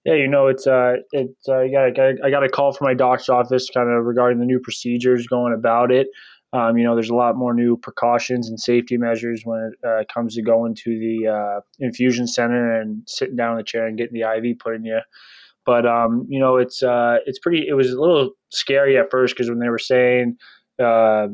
Yeah, 0.05 0.13
you 0.13 0.27
know, 0.27 0.47
it's 0.47 0.65
uh, 0.65 0.97
it's 1.11 1.49
uh, 1.49 1.65
got 1.65 1.99
I 2.23 2.29
got 2.29 2.43
a 2.43 2.47
call 2.47 2.71
from 2.71 2.85
my 2.85 2.93
doctor's 2.93 3.27
office, 3.27 3.67
kind 3.73 3.89
of 3.89 4.05
regarding 4.05 4.39
the 4.39 4.45
new 4.45 4.59
procedures 4.59 5.27
going 5.27 5.53
about 5.53 5.91
it. 5.91 6.07
Um, 6.53 6.77
you 6.77 6.85
know, 6.85 6.95
there's 6.95 7.09
a 7.09 7.15
lot 7.15 7.35
more 7.35 7.53
new 7.53 7.75
precautions 7.75 8.47
and 8.47 8.57
safety 8.57 8.95
measures 8.95 9.41
when 9.43 9.73
it 9.73 9.85
uh, 9.85 10.03
comes 10.11 10.35
to 10.35 10.41
going 10.41 10.75
to 10.75 10.97
the 10.97 11.27
uh, 11.27 11.59
infusion 11.79 12.25
center 12.25 12.79
and 12.79 13.03
sitting 13.05 13.35
down 13.35 13.51
in 13.51 13.57
the 13.57 13.63
chair 13.63 13.85
and 13.85 13.97
getting 13.97 14.13
the 14.13 14.21
IV 14.21 14.59
put 14.59 14.75
in 14.75 14.85
you. 14.85 14.99
But 15.65 15.85
um, 15.85 16.25
you 16.29 16.39
know, 16.39 16.55
it's 16.55 16.81
uh, 16.81 17.17
it's 17.25 17.39
pretty. 17.39 17.67
It 17.67 17.73
was 17.73 17.91
a 17.91 17.99
little 17.99 18.31
scary 18.49 18.97
at 18.97 19.11
first 19.11 19.35
because 19.35 19.49
when 19.49 19.59
they 19.59 19.67
were 19.67 19.77
saying 19.77 20.37
uh, 20.79 21.27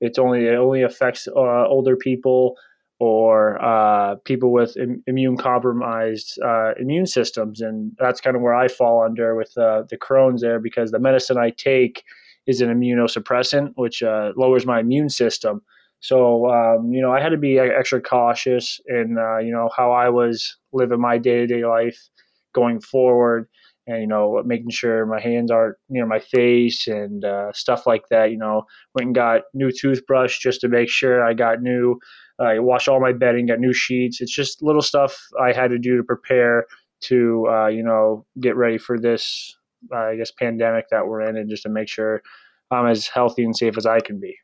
it's 0.00 0.18
only 0.18 0.46
it 0.46 0.54
only 0.54 0.82
affects 0.82 1.28
uh, 1.28 1.66
older 1.66 1.96
people 1.96 2.56
or 2.98 3.62
uh, 3.64 4.16
people 4.24 4.52
with 4.52 4.76
Im- 4.76 5.02
immune 5.06 5.36
compromised 5.36 6.38
uh, 6.44 6.72
immune 6.78 7.06
systems, 7.06 7.60
and 7.60 7.92
that's 7.98 8.20
kind 8.20 8.36
of 8.36 8.42
where 8.42 8.54
I 8.54 8.68
fall 8.68 9.02
under 9.02 9.34
with 9.34 9.56
uh, 9.56 9.84
the 9.88 9.96
Crohn's 9.96 10.42
there 10.42 10.60
because 10.60 10.90
the 10.90 10.98
medicine 10.98 11.38
I 11.38 11.50
take 11.50 12.02
is 12.46 12.60
an 12.60 12.68
immunosuppressant, 12.68 13.72
which 13.76 14.02
uh, 14.02 14.32
lowers 14.36 14.66
my 14.66 14.80
immune 14.80 15.08
system. 15.08 15.62
So 16.00 16.50
um, 16.50 16.92
you 16.92 17.00
know, 17.00 17.12
I 17.12 17.20
had 17.20 17.30
to 17.30 17.38
be 17.38 17.58
extra 17.58 18.00
cautious 18.00 18.80
in 18.86 19.16
you 19.42 19.52
know 19.52 19.70
how 19.76 19.92
I 19.92 20.08
was 20.08 20.56
living 20.72 21.00
my 21.00 21.18
day 21.18 21.38
to 21.38 21.46
day 21.46 21.64
life 21.64 21.98
going 22.54 22.80
forward 22.80 23.48
and 23.90 24.00
you 24.00 24.06
know 24.06 24.42
making 24.44 24.70
sure 24.70 25.06
my 25.06 25.20
hands 25.20 25.50
aren't 25.50 25.76
near 25.88 26.06
my 26.06 26.18
face 26.18 26.86
and 26.86 27.24
uh, 27.24 27.52
stuff 27.52 27.86
like 27.86 28.04
that 28.10 28.30
you 28.30 28.38
know. 28.38 28.62
Went 28.94 29.06
and 29.06 29.14
got 29.14 29.42
new 29.54 29.70
toothbrush 29.70 30.38
just 30.38 30.60
to 30.62 30.68
make 30.68 30.88
sure 30.88 31.24
i 31.24 31.34
got 31.34 31.62
new 31.62 31.98
i 32.38 32.56
uh, 32.56 32.62
washed 32.62 32.88
all 32.88 33.00
my 33.00 33.12
bedding 33.12 33.46
got 33.46 33.60
new 33.60 33.72
sheets. 33.72 34.20
It's 34.20 34.34
just 34.34 34.62
little 34.62 34.82
stuff 34.82 35.16
i 35.40 35.52
had 35.52 35.70
to 35.70 35.78
do 35.78 35.96
to 35.96 36.02
prepare 36.02 36.66
to 37.02 37.46
uh, 37.48 37.66
you 37.68 37.82
know 37.82 38.24
get 38.40 38.56
ready 38.56 38.78
for 38.78 38.98
this 38.98 39.56
uh, 39.92 39.98
i 39.98 40.16
guess 40.16 40.30
pandemic 40.30 40.86
that 40.90 41.06
we're 41.06 41.22
in 41.22 41.36
and 41.36 41.50
just 41.50 41.62
to 41.62 41.68
make 41.68 41.88
sure 41.88 42.22
i'm 42.70 42.86
as 42.86 43.06
healthy 43.06 43.44
and 43.44 43.56
safe 43.56 43.76
as 43.76 43.86
i 43.86 44.00
can 44.00 44.20
be 44.20 44.36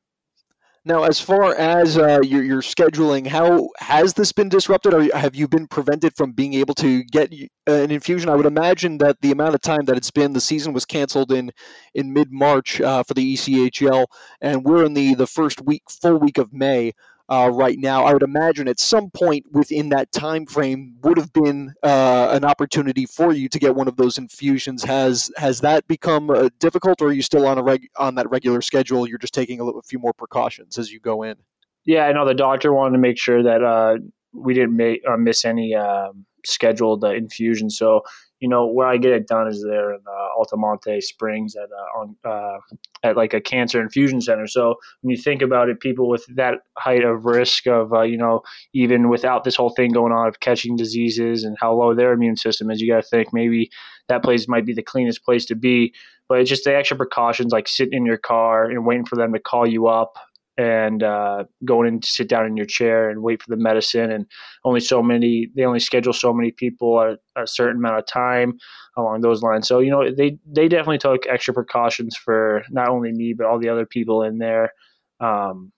now, 0.86 1.02
as 1.02 1.20
far 1.20 1.52
as 1.56 1.98
uh, 1.98 2.20
your, 2.22 2.44
your 2.44 2.62
scheduling, 2.62 3.26
how 3.26 3.70
has 3.78 4.14
this 4.14 4.30
been 4.30 4.48
disrupted, 4.48 4.94
or 4.94 5.02
have 5.18 5.34
you 5.34 5.48
been 5.48 5.66
prevented 5.66 6.16
from 6.16 6.30
being 6.30 6.54
able 6.54 6.74
to 6.76 7.02
get 7.02 7.32
an 7.66 7.90
infusion? 7.90 8.30
I 8.30 8.36
would 8.36 8.46
imagine 8.46 8.98
that 8.98 9.20
the 9.20 9.32
amount 9.32 9.56
of 9.56 9.62
time 9.62 9.86
that 9.86 9.96
it's 9.96 10.12
been, 10.12 10.32
the 10.32 10.40
season 10.40 10.72
was 10.72 10.84
canceled 10.84 11.32
in 11.32 11.50
in 11.94 12.12
mid 12.12 12.30
March 12.30 12.80
uh, 12.80 13.02
for 13.02 13.14
the 13.14 13.34
ECHL, 13.34 14.06
and 14.40 14.64
we're 14.64 14.84
in 14.84 14.94
the 14.94 15.16
the 15.16 15.26
first 15.26 15.60
week, 15.60 15.82
full 15.90 16.18
week 16.18 16.38
of 16.38 16.52
May. 16.52 16.92
Uh, 17.28 17.50
right 17.52 17.78
now. 17.78 18.04
I 18.04 18.12
would 18.12 18.22
imagine 18.22 18.68
at 18.68 18.78
some 18.78 19.10
point 19.10 19.44
within 19.52 19.88
that 19.90 20.12
time 20.12 20.46
frame 20.46 20.96
would 21.02 21.18
have 21.18 21.32
been 21.32 21.74
uh, 21.82 22.28
an 22.30 22.44
opportunity 22.44 23.06
for 23.06 23.32
you 23.32 23.48
to 23.48 23.58
get 23.58 23.74
one 23.74 23.88
of 23.88 23.96
those 23.96 24.18
infusions. 24.18 24.82
Has 24.84 25.30
has 25.36 25.60
that 25.60 25.86
become 25.88 26.30
uh, 26.30 26.48
difficult, 26.58 27.02
or 27.02 27.08
are 27.08 27.12
you 27.12 27.22
still 27.22 27.46
on 27.46 27.58
a 27.58 27.62
reg- 27.62 27.88
on 27.96 28.14
that 28.16 28.30
regular 28.30 28.60
schedule? 28.60 29.08
You're 29.08 29.18
just 29.18 29.34
taking 29.34 29.60
a, 29.60 29.64
little, 29.64 29.80
a 29.80 29.84
few 29.84 29.98
more 29.98 30.12
precautions 30.12 30.78
as 30.78 30.92
you 30.92 31.00
go 31.00 31.22
in. 31.22 31.36
Yeah, 31.84 32.06
I 32.06 32.12
know 32.12 32.26
the 32.26 32.34
doctor 32.34 32.72
wanted 32.72 32.92
to 32.92 32.98
make 32.98 33.18
sure 33.18 33.42
that 33.42 33.62
uh, 33.62 33.98
we 34.32 34.54
didn't 34.54 34.76
make, 34.76 35.02
uh, 35.08 35.16
miss 35.16 35.44
any 35.44 35.74
um, 35.74 36.26
scheduled 36.44 37.04
uh, 37.04 37.12
infusions. 37.12 37.78
So 37.78 38.02
you 38.40 38.48
know 38.48 38.66
where 38.66 38.86
I 38.86 38.96
get 38.98 39.12
it 39.12 39.26
done 39.26 39.48
is 39.48 39.62
there 39.62 39.92
in 39.92 40.00
uh, 40.06 40.28
Altamonte 40.38 41.02
Springs 41.02 41.56
at 41.56 41.68
uh, 41.70 41.98
on 41.98 42.16
uh, 42.24 42.58
at 43.02 43.16
like 43.16 43.32
a 43.32 43.40
cancer 43.40 43.80
infusion 43.80 44.20
center. 44.20 44.46
So 44.46 44.74
when 45.00 45.16
you 45.16 45.22
think 45.22 45.42
about 45.42 45.68
it, 45.68 45.80
people 45.80 46.08
with 46.08 46.26
that 46.36 46.58
height 46.76 47.04
of 47.04 47.24
risk 47.24 47.66
of 47.66 47.92
uh, 47.92 48.02
you 48.02 48.16
know 48.16 48.42
even 48.74 49.08
without 49.08 49.44
this 49.44 49.56
whole 49.56 49.70
thing 49.70 49.92
going 49.92 50.12
on 50.12 50.28
of 50.28 50.40
catching 50.40 50.76
diseases 50.76 51.44
and 51.44 51.56
how 51.60 51.74
low 51.74 51.94
their 51.94 52.12
immune 52.12 52.36
system 52.36 52.70
is, 52.70 52.80
you 52.80 52.92
got 52.92 53.02
to 53.02 53.08
think 53.08 53.32
maybe 53.32 53.70
that 54.08 54.22
place 54.22 54.48
might 54.48 54.66
be 54.66 54.74
the 54.74 54.82
cleanest 54.82 55.24
place 55.24 55.44
to 55.46 55.54
be. 55.54 55.94
But 56.28 56.40
it's 56.40 56.50
just 56.50 56.64
the 56.64 56.76
extra 56.76 56.96
precautions 56.96 57.52
like 57.52 57.68
sitting 57.68 57.94
in 57.98 58.06
your 58.06 58.18
car 58.18 58.64
and 58.64 58.84
waiting 58.84 59.06
for 59.06 59.16
them 59.16 59.32
to 59.32 59.38
call 59.38 59.66
you 59.66 59.86
up 59.86 60.18
and 60.58 61.02
uh, 61.02 61.44
going 61.64 61.86
in 61.86 62.00
to 62.00 62.08
sit 62.08 62.28
down 62.28 62.46
in 62.46 62.56
your 62.56 62.66
chair 62.66 63.10
and 63.10 63.22
wait 63.22 63.42
for 63.42 63.50
the 63.50 63.60
medicine 63.60 64.10
and 64.10 64.26
only 64.64 64.80
so 64.80 65.02
many 65.02 65.48
they 65.54 65.64
only 65.64 65.80
schedule 65.80 66.12
so 66.12 66.32
many 66.32 66.50
people 66.50 67.00
at 67.00 67.18
a 67.42 67.46
certain 67.46 67.76
amount 67.76 67.98
of 67.98 68.06
time 68.06 68.54
along 68.96 69.20
those 69.20 69.42
lines. 69.42 69.68
So 69.68 69.80
you 69.80 69.90
know 69.90 70.10
they 70.10 70.38
they 70.46 70.68
definitely 70.68 70.98
took 70.98 71.26
extra 71.26 71.52
precautions 71.52 72.16
for 72.16 72.62
not 72.70 72.88
only 72.88 73.12
me 73.12 73.34
but 73.36 73.46
all 73.46 73.58
the 73.58 73.68
other 73.68 73.86
people 73.86 74.22
in 74.22 74.38
there 74.38 74.72
um, 75.20 75.72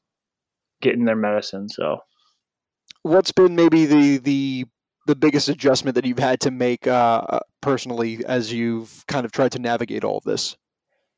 getting 0.81 1.05
their 1.05 1.17
medicine 1.17 1.69
so. 1.69 1.99
What's 3.03 3.33
been 3.33 3.57
maybe 3.57 3.87
the 3.87 4.19
the 4.19 4.65
the 5.07 5.17
biggest 5.17 5.49
adjustment 5.49 5.95
that 5.95 6.05
you've 6.05 6.19
had 6.19 6.41
to 6.41 6.51
make 6.51 6.87
uh, 6.87 7.41
personally 7.63 8.25
as 8.27 8.53
you've 8.53 9.05
kind 9.09 9.25
of 9.25 9.33
tried 9.33 9.53
to 9.53 9.59
navigate 9.59 10.05
all 10.05 10.19
of 10.19 10.25
this? 10.25 10.57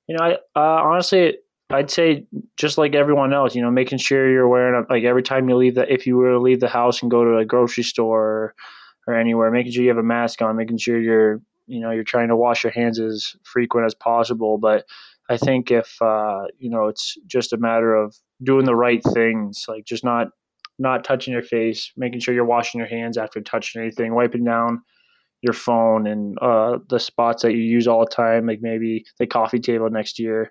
You 0.07 0.17
know 0.17 0.25
i 0.25 0.33
uh, 0.57 0.83
honestly 0.83 1.37
I'd 1.71 1.91
say 1.91 2.27
just 2.57 2.79
like 2.79 2.95
everyone 2.95 3.33
else, 3.33 3.55
you 3.55 3.63
know, 3.63 3.71
making 3.71 3.99
sure 3.99 4.29
you're 4.29 4.49
wearing 4.49 4.85
like 4.91 5.05
every 5.05 5.23
time 5.23 5.49
you 5.49 5.57
leave 5.57 5.77
that 5.77 5.91
if 5.91 6.07
you 6.07 6.17
were 6.17 6.33
to 6.33 6.39
leave 6.39 6.61
the 6.61 6.69
house 6.69 7.01
and 7.01 7.11
go 7.11 7.25
to 7.25 7.39
a 7.39 7.45
grocery 7.45 7.85
store 7.85 8.21
or, 8.21 8.55
or 9.07 9.15
anywhere, 9.15 9.51
making 9.51 9.73
sure 9.73 9.83
you 9.83 9.89
have 9.89 9.99
a 9.99 10.03
mask 10.03 10.43
on, 10.43 10.57
making 10.57 10.79
sure 10.79 11.01
you're 11.01 11.41
you 11.67 11.81
know 11.81 11.93
you're 11.93 12.05
trying 12.05 12.29
to 12.29 12.37
wash 12.37 12.65
your 12.65 12.73
hands 12.73 12.99
as 12.99 13.37
frequent 13.45 13.87
as 13.87 13.95
possible. 13.95 14.59
But 14.59 14.85
I 15.29 15.37
think 15.37 15.71
if 15.71 16.01
uh, 16.03 16.47
you 16.59 16.71
know 16.71 16.89
it's 16.89 17.17
just 17.27 17.53
a 17.53 17.59
matter 17.59 17.95
of 17.95 18.17
doing 18.43 18.67
the 18.67 18.77
right 18.77 19.03
things, 19.03 19.67
like 19.69 19.85
just 19.85 20.05
not 20.05 20.29
not 20.81 21.05
touching 21.05 21.33
your 21.33 21.43
face, 21.43 21.93
making 21.97 22.21
sure 22.21 22.35
you're 22.35 22.45
washing 22.45 22.81
your 22.81 22.89
hands 22.89 23.17
after 23.17 23.41
touching 23.41 23.83
anything, 23.83 24.15
wiping 24.15 24.45
down 24.45 24.83
your 25.43 25.53
phone 25.55 26.07
and 26.07 26.39
uh, 26.43 26.79
the 26.89 26.99
spots 26.99 27.43
that 27.43 27.53
you 27.53 27.59
use 27.59 27.87
all 27.87 28.05
the 28.05 28.11
time, 28.11 28.47
like 28.47 28.61
maybe 28.61 29.05
the 29.19 29.27
coffee 29.27 29.59
table 29.59 29.89
next 29.89 30.15
to 30.15 30.23
your 30.23 30.51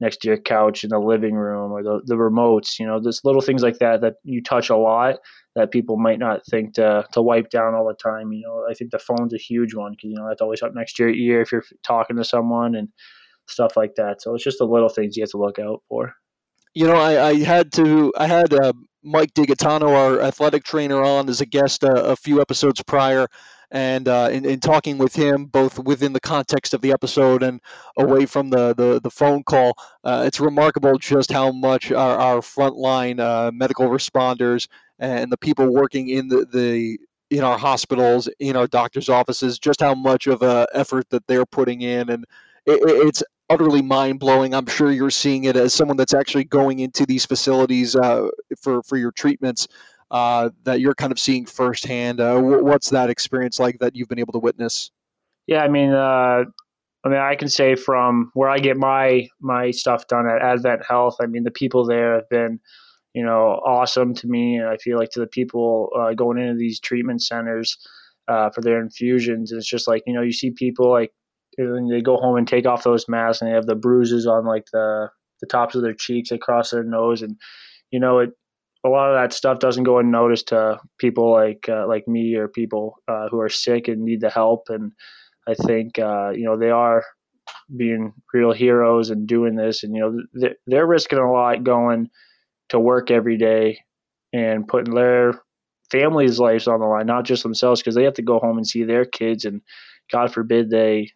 next 0.00 0.18
to 0.18 0.28
your 0.28 0.36
couch 0.36 0.84
in 0.84 0.90
the 0.90 0.98
living 0.98 1.34
room 1.34 1.72
or 1.72 1.82
the, 1.82 2.00
the 2.04 2.14
remotes, 2.14 2.78
you 2.78 2.86
know, 2.86 3.00
there's 3.00 3.24
little 3.24 3.40
things 3.40 3.62
like 3.62 3.78
that 3.78 4.00
that 4.00 4.14
you 4.22 4.42
touch 4.42 4.70
a 4.70 4.76
lot 4.76 5.16
that 5.56 5.72
people 5.72 5.96
might 5.96 6.18
not 6.18 6.40
think 6.46 6.74
to, 6.74 7.04
to 7.12 7.20
wipe 7.20 7.50
down 7.50 7.74
all 7.74 7.86
the 7.86 7.94
time. 7.94 8.32
You 8.32 8.42
know, 8.42 8.66
I 8.70 8.74
think 8.74 8.92
the 8.92 8.98
phone's 8.98 9.34
a 9.34 9.38
huge 9.38 9.74
one 9.74 9.92
because, 9.92 10.10
you 10.10 10.16
know, 10.16 10.28
that's 10.28 10.40
always 10.40 10.62
up 10.62 10.74
next 10.74 10.94
to 10.94 11.04
your 11.04 11.12
ear 11.12 11.40
if 11.40 11.50
you're 11.50 11.64
talking 11.82 12.16
to 12.16 12.24
someone 12.24 12.76
and 12.76 12.88
stuff 13.48 13.76
like 13.76 13.94
that. 13.96 14.22
So 14.22 14.34
it's 14.34 14.44
just 14.44 14.58
the 14.58 14.66
little 14.66 14.88
things 14.88 15.16
you 15.16 15.22
have 15.22 15.30
to 15.30 15.38
look 15.38 15.58
out 15.58 15.82
for. 15.88 16.14
You 16.74 16.86
know, 16.86 16.96
I, 16.96 17.30
I 17.30 17.34
had 17.42 17.72
to, 17.72 18.12
I 18.16 18.26
had 18.26 18.54
uh, 18.54 18.72
Mike 19.02 19.34
Digatano, 19.34 19.88
our 19.88 20.20
athletic 20.20 20.62
trainer, 20.62 21.02
on 21.02 21.28
as 21.28 21.40
a 21.40 21.46
guest 21.46 21.82
uh, 21.82 22.04
a 22.04 22.14
few 22.14 22.40
episodes 22.40 22.82
prior 22.84 23.26
and 23.70 24.08
uh, 24.08 24.28
in, 24.32 24.44
in, 24.44 24.60
talking 24.60 24.96
with 24.98 25.14
him, 25.14 25.44
both 25.46 25.78
within 25.78 26.12
the 26.12 26.20
context 26.20 26.72
of 26.72 26.80
the 26.80 26.92
episode 26.92 27.42
and 27.42 27.60
away 27.98 28.24
from 28.24 28.50
the, 28.50 28.74
the, 28.74 29.00
the 29.02 29.10
phone 29.10 29.42
call, 29.42 29.74
uh, 30.04 30.22
it's 30.26 30.40
remarkable 30.40 30.96
just 30.98 31.30
how 31.30 31.52
much 31.52 31.92
our, 31.92 32.18
our 32.18 32.36
frontline 32.38 33.20
uh, 33.20 33.50
medical 33.52 33.88
responders 33.88 34.68
and 34.98 35.30
the 35.30 35.36
people 35.36 35.72
working 35.72 36.08
in 36.08 36.28
the, 36.28 36.46
the 36.46 36.98
in 37.30 37.44
our 37.44 37.58
hospitals, 37.58 38.28
in 38.38 38.56
our 38.56 38.66
doctors' 38.66 39.10
offices, 39.10 39.58
just 39.58 39.80
how 39.80 39.94
much 39.94 40.26
of 40.26 40.42
a 40.42 40.66
effort 40.72 41.08
that 41.10 41.26
they're 41.26 41.44
putting 41.44 41.82
in, 41.82 42.08
and 42.08 42.24
it, 42.64 42.80
it's 42.82 43.22
utterly 43.50 43.82
mind 43.82 44.18
blowing. 44.18 44.54
I'm 44.54 44.66
sure 44.66 44.90
you're 44.90 45.10
seeing 45.10 45.44
it 45.44 45.56
as 45.56 45.74
someone 45.74 45.96
that's 45.96 46.14
actually 46.14 46.44
going 46.44 46.80
into 46.80 47.04
these 47.04 47.26
facilities 47.26 47.94
uh, 47.96 48.28
for 48.58 48.82
for 48.82 48.96
your 48.96 49.12
treatments 49.12 49.68
uh, 50.10 50.50
that 50.64 50.80
you're 50.80 50.94
kind 50.94 51.12
of 51.12 51.18
seeing 51.18 51.46
firsthand. 51.46 52.20
Uh, 52.20 52.40
what's 52.40 52.90
that 52.90 53.10
experience 53.10 53.58
like 53.58 53.78
that 53.80 53.94
you've 53.94 54.08
been 54.08 54.18
able 54.18 54.32
to 54.32 54.38
witness? 54.38 54.90
Yeah, 55.46 55.62
I 55.62 55.68
mean, 55.68 55.92
uh, 55.92 56.44
I 57.04 57.08
mean, 57.08 57.18
I 57.18 57.34
can 57.36 57.48
say 57.48 57.74
from 57.74 58.30
where 58.34 58.48
I 58.48 58.58
get 58.58 58.76
my 58.76 59.28
my 59.40 59.70
stuff 59.70 60.06
done 60.08 60.26
at 60.28 60.42
Advent 60.42 60.82
Health. 60.86 61.16
I 61.20 61.26
mean, 61.26 61.44
the 61.44 61.50
people 61.50 61.86
there 61.86 62.14
have 62.14 62.28
been, 62.28 62.60
you 63.14 63.24
know, 63.24 63.60
awesome 63.64 64.14
to 64.14 64.26
me, 64.26 64.56
and 64.56 64.68
I 64.68 64.76
feel 64.78 64.98
like 64.98 65.10
to 65.10 65.20
the 65.20 65.26
people 65.26 65.90
uh, 65.98 66.14
going 66.14 66.38
into 66.38 66.58
these 66.58 66.80
treatment 66.80 67.22
centers 67.22 67.78
uh, 68.28 68.50
for 68.50 68.60
their 68.60 68.80
infusions, 68.80 69.52
it's 69.52 69.68
just 69.68 69.88
like 69.88 70.02
you 70.06 70.12
know, 70.12 70.22
you 70.22 70.32
see 70.32 70.50
people 70.50 70.90
like 70.90 71.12
they 71.56 72.00
go 72.00 72.16
home 72.16 72.36
and 72.36 72.46
take 72.46 72.66
off 72.66 72.84
those 72.84 73.08
masks, 73.08 73.40
and 73.40 73.50
they 73.50 73.54
have 73.54 73.66
the 73.66 73.74
bruises 73.74 74.26
on 74.26 74.44
like 74.44 74.66
the 74.72 75.08
the 75.40 75.46
tops 75.46 75.74
of 75.76 75.82
their 75.82 75.94
cheeks 75.94 76.30
across 76.30 76.70
their 76.70 76.84
nose, 76.84 77.22
and 77.22 77.36
you 77.90 78.00
know, 78.00 78.18
it 78.18 78.30
a 78.84 78.88
lot 78.88 79.10
of 79.10 79.16
that 79.16 79.32
stuff 79.32 79.58
doesn't 79.58 79.84
go 79.84 79.98
unnoticed 79.98 80.48
to 80.48 80.78
people 80.98 81.32
like 81.32 81.68
uh, 81.68 81.86
like 81.86 82.06
me 82.06 82.34
or 82.36 82.48
people 82.48 82.96
uh, 83.08 83.28
who 83.28 83.40
are 83.40 83.48
sick 83.48 83.88
and 83.88 84.04
need 84.04 84.20
the 84.20 84.30
help. 84.30 84.68
And 84.68 84.92
I 85.48 85.54
think 85.54 85.98
uh, 85.98 86.30
you 86.30 86.44
know 86.44 86.56
they 86.56 86.70
are 86.70 87.04
being 87.76 88.12
real 88.32 88.52
heroes 88.52 89.10
and 89.10 89.26
doing 89.26 89.56
this, 89.56 89.82
and 89.82 89.94
you 89.94 90.00
know 90.00 90.50
they're 90.66 90.86
risking 90.86 91.18
a 91.18 91.30
lot 91.30 91.64
going 91.64 92.08
to 92.68 92.78
work 92.78 93.10
every 93.10 93.36
day 93.36 93.78
and 94.32 94.68
putting 94.68 94.94
their 94.94 95.32
families' 95.90 96.38
lives 96.38 96.68
on 96.68 96.80
the 96.80 96.86
line, 96.86 97.06
not 97.06 97.24
just 97.24 97.42
themselves, 97.42 97.80
because 97.80 97.94
they 97.94 98.04
have 98.04 98.14
to 98.14 98.22
go 98.22 98.38
home 98.38 98.58
and 98.58 98.66
see 98.66 98.84
their 98.84 99.04
kids, 99.04 99.44
and 99.44 99.60
God 100.12 100.32
forbid 100.32 100.70
they 100.70 101.10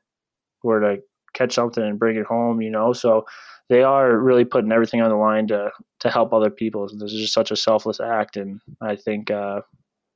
were 0.62 0.80
to 0.80 1.02
catch 1.34 1.52
something 1.52 1.82
and 1.82 1.98
bring 1.98 2.16
it 2.16 2.26
home, 2.26 2.60
you 2.60 2.70
know. 2.70 2.92
So 2.92 3.24
they 3.68 3.82
are 3.82 4.16
really 4.18 4.44
putting 4.44 4.72
everything 4.72 5.00
on 5.00 5.10
the 5.10 5.16
line 5.16 5.46
to 5.48 5.70
to 6.00 6.10
help 6.10 6.32
other 6.32 6.50
people. 6.50 6.88
This 6.88 7.12
is 7.12 7.20
just 7.20 7.34
such 7.34 7.50
a 7.50 7.56
selfless 7.56 8.00
act, 8.00 8.36
and 8.36 8.60
I 8.80 8.96
think 8.96 9.30
uh, 9.30 9.60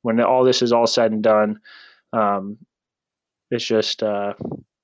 when 0.02 0.20
all 0.20 0.44
this 0.44 0.62
is 0.62 0.72
all 0.72 0.86
said 0.86 1.12
and 1.12 1.22
done, 1.22 1.60
um, 2.12 2.58
it's 3.50 3.66
just 3.66 4.02
uh, 4.02 4.34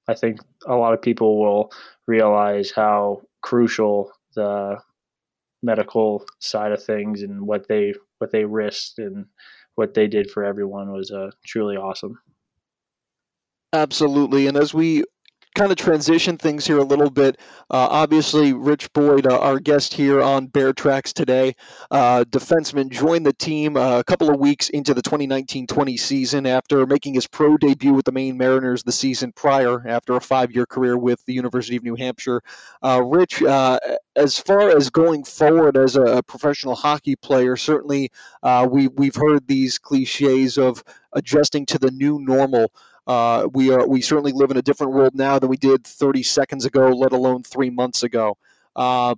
I 0.09 0.15
think 0.15 0.41
a 0.67 0.75
lot 0.75 0.95
of 0.95 1.03
people 1.03 1.39
will 1.41 1.73
realize 2.07 2.71
how 2.71 3.23
crucial 3.43 4.13
the 4.35 4.79
medical 5.63 6.25
side 6.41 6.73
of 6.73 6.83
things 6.83 7.23
and 7.23 7.43
what 7.43 7.69
they 7.69 7.95
what 8.19 8.31
they 8.33 8.45
risked 8.45 8.99
and 8.99 9.27
what 9.75 9.95
they 9.95 10.07
did 10.07 10.31
for 10.31 10.45
everyone 10.45 10.93
was 10.93 11.11
uh, 11.11 11.31
truly 11.45 11.77
awesome. 11.77 12.19
Absolutely, 13.73 14.47
and 14.47 14.57
as 14.57 14.75
we 14.75 15.05
kind 15.55 15.71
of 15.71 15.77
transition 15.77 16.37
things 16.39 16.67
here 16.67 16.79
a 16.79 16.83
little 16.83 17.11
bit. 17.11 17.39
Uh, 17.71 17.89
obviously, 17.91 18.53
Rich 18.53 18.93
Boyd, 18.93 19.27
uh, 19.27 19.39
our 19.39 19.61
guest 19.61 19.93
here 19.95 20.23
on 20.23 20.47
Bear 20.47 20.73
Tracks 20.73 21.13
today, 21.13 21.55
uh, 21.91 22.25
defenseman, 22.31 22.91
joined 22.91 23.27
the 23.27 23.33
team 23.33 23.77
uh, 23.77 23.99
a 23.99 24.05
couple 24.05 24.31
of 24.31 24.41
weeks 24.41 24.71
into 24.71 24.95
the 24.95 25.03
2019-20 25.03 25.99
season 25.99 26.47
after 26.47 26.87
making 26.87 27.15
his 27.15 27.27
pro 27.27 27.57
debut 27.57 27.93
with 27.93 28.05
the 28.05 28.13
Maine 28.13 28.37
Mariners 28.37 28.83
the 28.83 28.93
season 28.93 29.33
prior 29.33 29.87
after 29.87 30.17
a 30.17 30.21
five-year 30.21 30.67
career 30.67 30.97
with 30.97 31.25
the 31.27 31.35
University 31.35 31.77
of 31.77 31.83
New 31.83 31.97
Hampshire. 31.97 32.43
Uh, 32.83 33.03
Rich, 33.05 33.43
uh, 33.43 33.79
as 34.17 34.39
far 34.39 34.71
as 34.75 34.91
going 34.91 35.25
forward 35.25 35.77
as 35.77 35.97
a 35.97 36.23
professional 36.23 36.75
hockey 36.75 37.17
player, 37.17 37.57
certainly 37.57 38.11
we, 38.69 38.89
we've 38.89 39.17
heard 39.17 39.47
these 39.47 39.79
cliches 39.79 40.59
of 40.59 40.83
adjusting 41.13 41.67
to 41.67 41.79
the 41.79 41.91
new 41.91 42.19
normal. 42.21 42.73
Uh, 43.07 43.49
we 43.53 43.71
are 43.71 43.87
we 43.87 44.01
certainly 44.01 44.33
live 44.33 44.51
in 44.51 44.57
a 44.57 44.63
different 44.63 44.93
world 44.93 45.15
now 45.15 45.39
than 45.39 45.49
we 45.49 45.57
did 45.57 45.85
30 45.85 46.23
seconds 46.23 46.65
ago, 46.65 46.91
let 46.91 47.13
alone 47.13 47.43
three 47.43 47.71
months 47.71 48.03
ago. 48.03 48.37
Uh, 48.77 49.15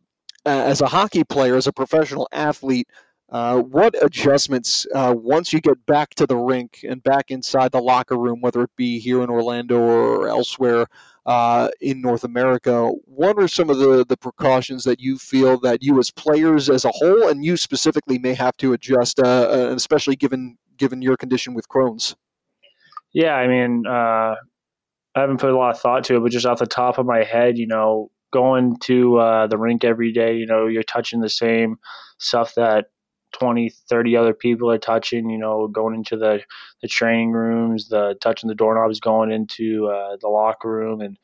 as 0.47 0.81
a 0.81 0.87
hockey 0.87 1.25
player, 1.25 1.57
as 1.57 1.67
a 1.67 1.73
professional 1.73 2.29
athlete, 2.33 2.89
uh, 3.31 3.59
what 3.61 3.95
adjustments 4.05 4.87
uh, 4.95 5.15
once 5.17 5.53
you 5.53 5.61
get 5.61 5.85
back 5.87 6.11
to 6.15 6.27
the 6.27 6.37
rink 6.37 6.85
and 6.89 7.03
back 7.03 7.31
inside 7.31 7.73
the 7.73 7.81
locker 7.81 8.17
room, 8.17 8.41
whether 8.41 8.63
it 8.63 8.71
be 8.77 8.99
here 8.99 9.23
in 9.23 9.31
Orlando 9.31 9.81
or 9.81 10.29
elsewhere 10.29 10.87
uh, 11.27 11.69
in 11.81 12.01
North 12.01 12.25
America, 12.25 12.91
what 13.07 13.39
are 13.39 13.49
some 13.49 13.71
of 13.71 13.79
the, 13.79 14.05
the 14.07 14.17
precautions 14.17 14.85
that 14.85 15.01
you 15.01 15.19
feel 15.19 15.59
that 15.61 15.83
you 15.83 15.99
as 15.99 16.11
players 16.11 16.69
as 16.69 16.85
a 16.85 16.91
whole 16.91 17.29
and 17.29 17.45
you 17.45 17.57
specifically 17.57 18.19
may 18.19 18.35
have 18.35 18.57
to 18.59 18.75
adjust, 18.75 19.19
uh, 19.19 19.73
especially 19.75 20.17
given 20.17 20.57
given 20.77 21.01
your 21.01 21.17
condition 21.17 21.55
with 21.55 21.69
Crohn's? 21.69 22.15
Yeah, 23.15 23.35
I 23.35 23.47
mean, 23.47 23.85
uh, 23.87 24.35
I 25.15 25.21
haven't 25.21 25.39
put 25.41 25.51
a 25.51 25.57
lot 25.57 25.75
of 25.75 25.81
thought 25.81 26.05
to 26.05 26.17
it, 26.17 26.21
but 26.21 26.33
just 26.33 26.47
off 26.47 26.59
the 26.59 26.67
top 26.67 26.99
of 26.99 27.07
my 27.07 27.23
head, 27.23 27.59
you 27.59 27.67
know, 27.67 28.11
going 28.33 28.77
to 28.81 29.19
uh, 29.19 29.47
the 29.47 29.57
rink 29.59 29.85
every 29.85 30.13
day, 30.13 30.37
you 30.37 30.47
know, 30.47 30.67
you're 30.67 30.83
touching 30.83 31.21
the 31.21 31.29
same 31.29 31.77
stuff 32.19 32.55
that 32.57 32.87
20, 33.33 33.71
30 33.89 34.17
other 34.17 34.35
people 34.35 34.71
are 34.71 34.79
touching, 34.79 35.31
you 35.31 35.39
know, 35.39 35.69
going 35.69 35.95
into 35.95 36.17
the, 36.17 36.41
the 36.83 36.89
training 36.89 37.31
rooms, 37.31 37.89
the 37.89 38.17
touching 38.21 38.49
the 38.49 38.55
doorknobs, 38.57 38.99
going 39.01 39.31
into 39.31 39.87
uh, 39.89 40.17
the 40.21 40.29
locker 40.29 40.69
room 40.71 41.01
and, 41.01 41.17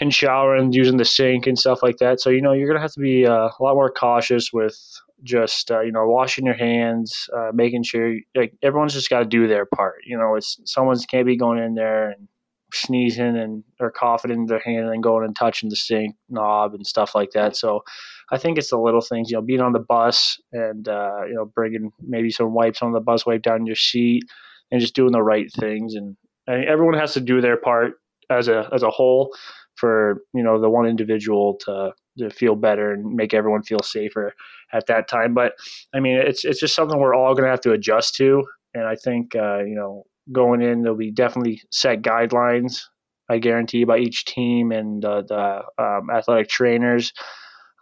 and 0.00 0.14
showering, 0.14 0.72
using 0.72 0.96
the 0.96 1.04
sink 1.04 1.46
and 1.46 1.58
stuff 1.58 1.82
like 1.82 1.98
that. 1.98 2.20
So, 2.20 2.30
you 2.30 2.40
know, 2.40 2.52
you're 2.52 2.66
going 2.68 2.78
to 2.78 2.82
have 2.82 2.92
to 2.94 3.00
be 3.00 3.26
uh, 3.26 3.50
a 3.58 3.62
lot 3.62 3.74
more 3.74 3.90
cautious 3.90 4.52
with 4.52 4.78
just, 5.24 5.70
uh, 5.70 5.80
you 5.80 5.92
know, 5.92 6.06
washing 6.06 6.46
your 6.46 6.54
hands, 6.54 7.28
uh, 7.36 7.50
making 7.52 7.82
sure 7.82 8.16
like 8.36 8.54
everyone's 8.62 8.94
just 8.94 9.10
got 9.10 9.20
to 9.20 9.24
do 9.24 9.48
their 9.48 9.66
part. 9.66 9.96
You 10.06 10.18
know, 10.18 10.36
it's 10.36 10.58
someone's 10.64 11.06
can't 11.06 11.26
be 11.26 11.36
going 11.36 11.58
in 11.58 11.74
there 11.74 12.10
and 12.10 12.28
sneezing 12.72 13.36
and 13.36 13.64
or 13.80 13.90
coughing 13.90 14.30
in 14.30 14.46
their 14.46 14.60
hand 14.60 14.88
and 14.88 15.02
going 15.02 15.24
and 15.24 15.36
touching 15.36 15.68
the 15.70 15.76
sink 15.76 16.16
knob 16.28 16.74
and 16.74 16.86
stuff 16.86 17.14
like 17.14 17.30
that. 17.32 17.56
So 17.56 17.82
I 18.30 18.38
think 18.38 18.58
it's 18.58 18.70
the 18.70 18.78
little 18.78 19.00
things, 19.00 19.30
you 19.30 19.36
know, 19.36 19.42
being 19.42 19.60
on 19.60 19.72
the 19.72 19.78
bus 19.78 20.40
and 20.52 20.88
uh, 20.88 21.22
you 21.26 21.34
know 21.34 21.46
bringing 21.46 21.90
maybe 22.00 22.30
some 22.30 22.54
wipes 22.54 22.82
on 22.82 22.92
the 22.92 23.00
bus, 23.00 23.26
wipe 23.26 23.42
down 23.42 23.66
your 23.66 23.76
seat, 23.76 24.24
and 24.70 24.80
just 24.80 24.94
doing 24.94 25.12
the 25.12 25.22
right 25.22 25.50
things. 25.52 25.94
And, 25.94 26.16
and 26.46 26.64
everyone 26.64 26.98
has 26.98 27.14
to 27.14 27.20
do 27.20 27.40
their 27.40 27.56
part 27.56 27.94
as 28.30 28.48
a 28.48 28.68
as 28.72 28.82
a 28.82 28.90
whole 28.90 29.34
for 29.76 30.22
you 30.34 30.42
know 30.42 30.60
the 30.60 30.70
one 30.70 30.86
individual 30.86 31.56
to 31.60 31.92
to 32.18 32.30
feel 32.30 32.54
better 32.54 32.92
and 32.92 33.14
make 33.14 33.34
everyone 33.34 33.62
feel 33.62 33.80
safer 33.82 34.34
at 34.74 34.86
that 34.88 35.08
time. 35.08 35.32
But 35.32 35.52
I 35.94 36.00
mean, 36.00 36.16
it's 36.16 36.44
it's 36.44 36.60
just 36.60 36.74
something 36.74 36.98
we're 36.98 37.14
all 37.14 37.34
going 37.34 37.44
to 37.44 37.50
have 37.50 37.60
to 37.62 37.72
adjust 37.72 38.16
to. 38.16 38.44
And 38.74 38.84
I 38.84 38.96
think 38.96 39.34
uh, 39.34 39.58
you 39.58 39.74
know 39.74 40.04
going 40.32 40.60
in, 40.60 40.82
there'll 40.82 40.98
be 40.98 41.12
definitely 41.12 41.62
set 41.70 42.02
guidelines. 42.02 42.82
I 43.30 43.38
guarantee 43.38 43.84
by 43.84 43.98
each 43.98 44.26
team 44.26 44.70
and 44.70 45.02
uh, 45.02 45.22
the 45.26 45.62
um, 45.78 46.10
athletic 46.10 46.48
trainers 46.48 47.10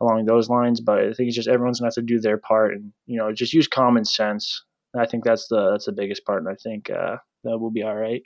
along 0.00 0.26
those 0.26 0.48
lines. 0.48 0.80
But 0.80 1.00
I 1.00 1.12
think 1.12 1.28
it's 1.28 1.36
just 1.36 1.48
everyone's 1.48 1.80
gonna 1.80 1.88
have 1.88 1.94
to 1.94 2.02
do 2.02 2.20
their 2.20 2.38
part 2.38 2.74
and 2.74 2.92
you 3.06 3.18
know 3.18 3.32
just 3.32 3.52
use 3.52 3.66
common 3.66 4.04
sense. 4.04 4.62
I 4.96 5.06
think 5.06 5.24
that's 5.24 5.48
the 5.48 5.70
that's 5.70 5.86
the 5.86 5.92
biggest 5.92 6.24
part, 6.26 6.42
and 6.42 6.52
I 6.52 6.56
think 6.62 6.90
uh, 6.90 7.16
that 7.44 7.58
will 7.58 7.70
be 7.70 7.82
all 7.82 7.96
right. 7.96 8.22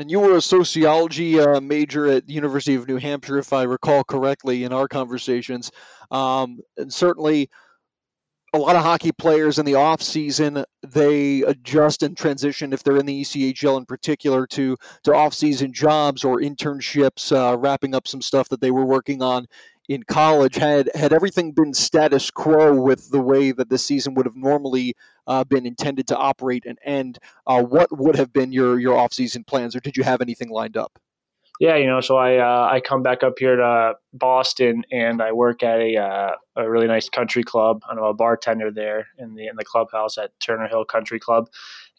And 0.00 0.10
you 0.10 0.18
were 0.18 0.38
a 0.38 0.40
sociology 0.40 1.38
uh, 1.38 1.60
major 1.60 2.06
at 2.06 2.26
the 2.26 2.32
University 2.32 2.74
of 2.74 2.88
New 2.88 2.96
Hampshire, 2.96 3.36
if 3.36 3.52
I 3.52 3.64
recall 3.64 4.02
correctly, 4.02 4.64
in 4.64 4.72
our 4.72 4.88
conversations. 4.88 5.70
Um, 6.10 6.60
and 6.78 6.90
certainly, 6.90 7.50
a 8.54 8.58
lot 8.58 8.76
of 8.76 8.82
hockey 8.82 9.12
players 9.12 9.58
in 9.58 9.66
the 9.66 9.74
off 9.74 10.00
season 10.00 10.64
they 10.82 11.42
adjust 11.42 12.02
and 12.02 12.16
transition 12.16 12.72
if 12.72 12.82
they're 12.82 12.96
in 12.96 13.04
the 13.04 13.20
ECHL 13.20 13.76
in 13.76 13.84
particular 13.84 14.46
to 14.46 14.74
to 15.04 15.14
off 15.14 15.34
season 15.34 15.70
jobs 15.70 16.24
or 16.24 16.40
internships, 16.40 17.30
uh, 17.36 17.58
wrapping 17.58 17.94
up 17.94 18.08
some 18.08 18.22
stuff 18.22 18.48
that 18.48 18.62
they 18.62 18.70
were 18.70 18.86
working 18.86 19.20
on 19.20 19.46
in 19.90 20.04
college. 20.04 20.54
Had 20.54 20.88
had 20.94 21.12
everything 21.12 21.52
been 21.52 21.74
status 21.74 22.30
quo 22.30 22.80
with 22.80 23.10
the 23.10 23.20
way 23.20 23.52
that 23.52 23.68
the 23.68 23.76
season 23.76 24.14
would 24.14 24.24
have 24.24 24.36
normally 24.36 24.94
uh, 25.26 25.44
been 25.44 25.66
intended 25.66 26.06
to 26.08 26.16
operate 26.16 26.64
and 26.64 26.78
end, 26.84 27.18
uh, 27.46 27.62
what 27.62 27.88
would 27.98 28.16
have 28.16 28.32
been 28.32 28.52
your 28.52 28.78
your 28.78 28.96
off 28.96 29.12
season 29.12 29.44
plans, 29.44 29.76
or 29.76 29.80
did 29.80 29.96
you 29.96 30.04
have 30.04 30.22
anything 30.22 30.48
lined 30.48 30.76
up? 30.76 30.98
yeah, 31.60 31.76
you 31.76 31.86
know, 31.86 32.00
so 32.00 32.16
I 32.16 32.38
uh, 32.38 32.70
I 32.72 32.80
come 32.80 33.02
back 33.02 33.22
up 33.22 33.34
here 33.38 33.56
to 33.56 33.92
Boston 34.14 34.82
and 34.90 35.20
I 35.20 35.32
work 35.32 35.62
at 35.62 35.78
a 35.78 35.96
uh, 35.98 36.30
a 36.56 36.70
really 36.70 36.86
nice 36.86 37.10
country 37.10 37.44
club. 37.44 37.82
I'm 37.88 37.98
a 37.98 38.14
bartender 38.14 38.70
there 38.70 39.08
in 39.18 39.34
the 39.34 39.46
in 39.46 39.56
the 39.56 39.64
clubhouse 39.64 40.16
at 40.16 40.30
Turner 40.40 40.68
Hill 40.68 40.86
Country 40.86 41.20
Club, 41.20 41.50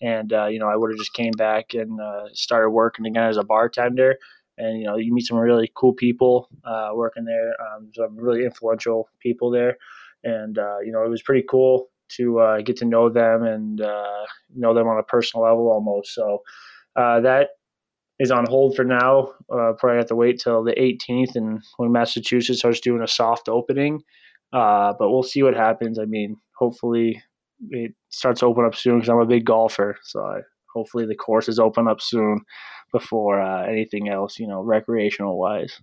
and 0.01 0.33
uh, 0.33 0.47
you 0.47 0.57
know 0.57 0.67
I 0.67 0.75
would 0.75 0.89
have 0.89 0.97
just 0.97 1.13
came 1.13 1.33
back 1.37 1.75
and 1.75 2.01
uh, 2.01 2.23
started 2.33 2.71
working 2.71 3.05
again 3.05 3.25
as 3.25 3.37
a 3.37 3.43
bartender. 3.43 4.17
And 4.57 4.79
you 4.79 4.85
know 4.85 4.97
you 4.97 5.13
meet 5.13 5.25
some 5.25 5.37
really 5.37 5.71
cool 5.75 5.93
people 5.93 6.49
uh, 6.65 6.91
working 6.93 7.25
there, 7.25 7.53
um, 7.61 7.91
some 7.93 8.15
really 8.15 8.45
influential 8.45 9.09
people 9.19 9.49
there, 9.49 9.77
and 10.23 10.57
uh, 10.57 10.79
you 10.79 10.91
know 10.91 11.03
it 11.03 11.09
was 11.09 11.21
pretty 11.21 11.45
cool 11.49 11.87
to 12.17 12.61
get 12.65 12.75
to 12.75 12.85
know 12.85 13.09
them 13.09 13.43
and 13.43 13.77
know 13.77 14.73
them 14.73 14.87
on 14.87 14.99
a 14.99 15.03
personal 15.03 15.45
level 15.45 15.71
almost. 15.71 16.13
So 16.13 16.41
that 16.95 17.47
is 18.21 18.29
on 18.31 18.45
hold 18.47 18.75
for 18.75 18.85
now. 18.85 19.33
Uh, 19.51 19.73
probably 19.79 19.97
have 19.97 20.05
to 20.05 20.15
wait 20.15 20.39
till 20.39 20.63
the 20.63 20.73
18th 20.73 21.35
and 21.35 21.59
when 21.77 21.91
Massachusetts 21.91 22.59
starts 22.59 22.79
doing 22.79 23.01
a 23.01 23.07
soft 23.07 23.49
opening. 23.49 23.99
Uh, 24.53 24.93
but 24.99 25.09
we'll 25.09 25.23
see 25.23 25.41
what 25.41 25.55
happens. 25.55 25.97
I 25.97 26.05
mean, 26.05 26.37
hopefully 26.55 27.21
it 27.71 27.93
starts 28.09 28.41
to 28.41 28.45
open 28.45 28.63
up 28.63 28.75
soon 28.75 28.97
because 28.97 29.09
I'm 29.09 29.17
a 29.17 29.25
big 29.25 29.45
golfer. 29.45 29.97
So 30.03 30.23
I, 30.23 30.41
hopefully 30.71 31.07
the 31.07 31.15
courses 31.15 31.57
open 31.57 31.87
up 31.87 31.99
soon 31.99 32.41
before 32.91 33.41
uh, 33.41 33.65
anything 33.65 34.09
else, 34.09 34.39
you 34.39 34.47
know, 34.47 34.61
recreational 34.61 35.37
wise. 35.37 35.79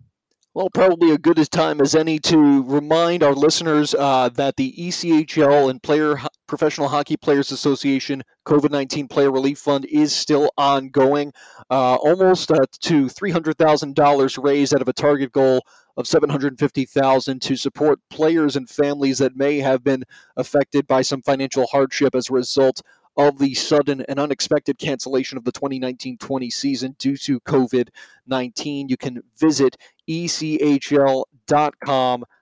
Well, 0.54 0.70
probably 0.70 1.12
a 1.12 1.18
good 1.18 1.38
as 1.38 1.48
time 1.48 1.80
as 1.80 1.94
any 1.94 2.18
to 2.20 2.64
remind 2.64 3.22
our 3.22 3.34
listeners 3.34 3.94
uh, 3.94 4.30
that 4.30 4.56
the 4.56 4.74
ECHL 4.76 5.70
and 5.70 5.80
Player 5.80 6.18
Professional 6.48 6.88
Hockey 6.88 7.16
Players 7.16 7.52
Association 7.52 8.24
COVID 8.44 8.70
19 8.70 9.06
Player 9.06 9.30
Relief 9.30 9.58
Fund 9.58 9.84
is 9.84 10.12
still 10.12 10.50
ongoing. 10.58 11.32
Uh, 11.70 11.96
almost 11.96 12.50
uh, 12.50 12.64
to 12.80 13.06
$300,000 13.06 14.42
raised 14.42 14.74
out 14.74 14.82
of 14.82 14.88
a 14.88 14.92
target 14.92 15.30
goal 15.30 15.60
of 15.98 16.06
750,000 16.06 17.42
to 17.42 17.56
support 17.56 18.00
players 18.08 18.56
and 18.56 18.68
families 18.68 19.18
that 19.18 19.36
may 19.36 19.58
have 19.58 19.84
been 19.84 20.04
affected 20.36 20.86
by 20.86 21.02
some 21.02 21.22
financial 21.22 21.66
hardship 21.66 22.14
as 22.14 22.30
a 22.30 22.32
result 22.32 22.80
of 23.18 23.38
the 23.38 23.52
sudden 23.52 24.00
and 24.08 24.18
unexpected 24.18 24.78
cancellation 24.78 25.36
of 25.36 25.44
the 25.44 25.52
2019 25.52 26.16
20 26.18 26.50
season 26.50 26.96
due 26.98 27.16
to 27.16 27.40
COVID 27.40 27.88
19. 28.26 28.88
You 28.88 28.96
can 28.96 29.22
visit 29.36 29.76
echl.com 30.08 31.24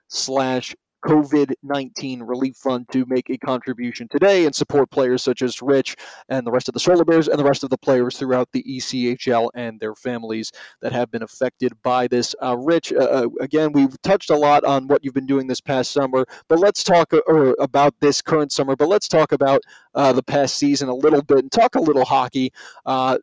slash 0.07 0.75
COVID 1.05 1.53
19 1.63 2.23
Relief 2.23 2.55
Fund 2.57 2.87
to 2.91 3.05
make 3.07 3.29
a 3.29 3.37
contribution 3.37 4.07
today 4.09 4.45
and 4.45 4.55
support 4.55 4.89
players 4.89 5.23
such 5.23 5.41
as 5.41 5.61
Rich 5.61 5.95
and 6.29 6.45
the 6.45 6.51
rest 6.51 6.67
of 6.67 6.73
the 6.73 6.79
Solar 6.79 7.05
Bears 7.05 7.27
and 7.27 7.39
the 7.39 7.43
rest 7.43 7.63
of 7.63 7.69
the 7.69 7.77
players 7.77 8.17
throughout 8.17 8.49
the 8.51 8.63
ECHL 8.63 9.49
and 9.55 9.79
their 9.79 9.95
families 9.95 10.51
that 10.81 10.91
have 10.91 11.11
been 11.11 11.23
affected 11.23 11.73
by 11.83 12.07
this. 12.07 12.35
Uh, 12.41 12.57
Rich, 12.57 12.93
uh, 12.93 12.97
uh, 12.97 13.27
again, 13.39 13.71
we've 13.71 14.01
touched 14.01 14.29
a 14.29 14.35
lot 14.35 14.63
on 14.63 14.87
what 14.87 15.03
you've 15.03 15.13
been 15.13 15.25
doing 15.25 15.47
this 15.47 15.61
past 15.61 15.91
summer, 15.91 16.25
but 16.47 16.59
let's 16.59 16.83
talk 16.83 17.13
uh, 17.13 17.21
or 17.27 17.55
about 17.59 17.93
this 17.99 18.21
current 18.21 18.51
summer, 18.51 18.75
but 18.75 18.87
let's 18.87 19.07
talk 19.07 19.31
about 19.31 19.61
uh, 19.95 20.13
the 20.13 20.23
past 20.23 20.57
season 20.57 20.89
a 20.89 20.95
little 20.95 21.21
bit 21.21 21.39
and 21.39 21.51
talk 21.51 21.75
a 21.75 21.81
little 21.81 22.05
hockey. 22.05 22.51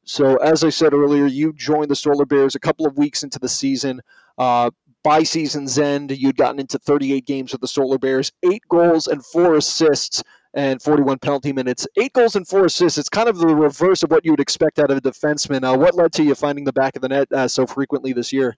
So, 0.04 0.36
as 0.36 0.64
I 0.64 0.70
said 0.70 0.92
earlier, 0.92 1.26
you 1.26 1.52
joined 1.52 1.90
the 1.90 1.96
Solar 1.96 2.26
Bears 2.26 2.54
a 2.54 2.60
couple 2.60 2.86
of 2.86 2.96
weeks 2.96 3.22
into 3.22 3.38
the 3.38 3.48
season. 3.48 4.00
Uh, 4.36 4.70
by 5.04 5.22
season's 5.22 5.78
end, 5.78 6.10
you'd 6.10 6.36
gotten 6.36 6.58
into 6.58 6.78
38 6.78 7.26
games 7.26 7.52
with 7.52 7.60
the 7.60 7.68
Solar 7.68 7.98
Bears, 7.98 8.32
eight 8.42 8.62
goals 8.68 9.06
and 9.06 9.24
four 9.24 9.54
assists 9.54 10.22
and 10.54 10.80
41 10.80 11.18
penalty 11.18 11.52
minutes. 11.52 11.86
Eight 11.96 12.12
goals 12.14 12.34
and 12.34 12.48
four 12.48 12.64
assists. 12.64 12.98
It's 12.98 13.08
kind 13.08 13.28
of 13.28 13.36
the 13.36 13.54
reverse 13.54 14.02
of 14.02 14.10
what 14.10 14.24
you 14.24 14.32
would 14.32 14.40
expect 14.40 14.78
out 14.78 14.90
of 14.90 14.96
a 14.96 15.00
defenseman. 15.00 15.62
Uh, 15.62 15.76
what 15.76 15.94
led 15.94 16.12
to 16.14 16.24
you 16.24 16.34
finding 16.34 16.64
the 16.64 16.72
back 16.72 16.96
of 16.96 17.02
the 17.02 17.08
net 17.08 17.28
uh, 17.32 17.46
so 17.46 17.66
frequently 17.66 18.12
this 18.12 18.32
year? 18.32 18.56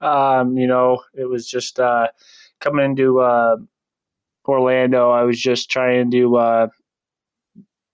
Um, 0.00 0.58
you 0.58 0.66
know, 0.66 1.02
it 1.14 1.28
was 1.28 1.48
just 1.48 1.78
uh, 1.78 2.08
coming 2.60 2.84
into 2.84 3.20
uh, 3.20 3.56
Orlando. 4.46 5.10
I 5.10 5.22
was 5.22 5.40
just 5.40 5.70
trying 5.70 6.10
to, 6.10 6.36
uh, 6.36 6.66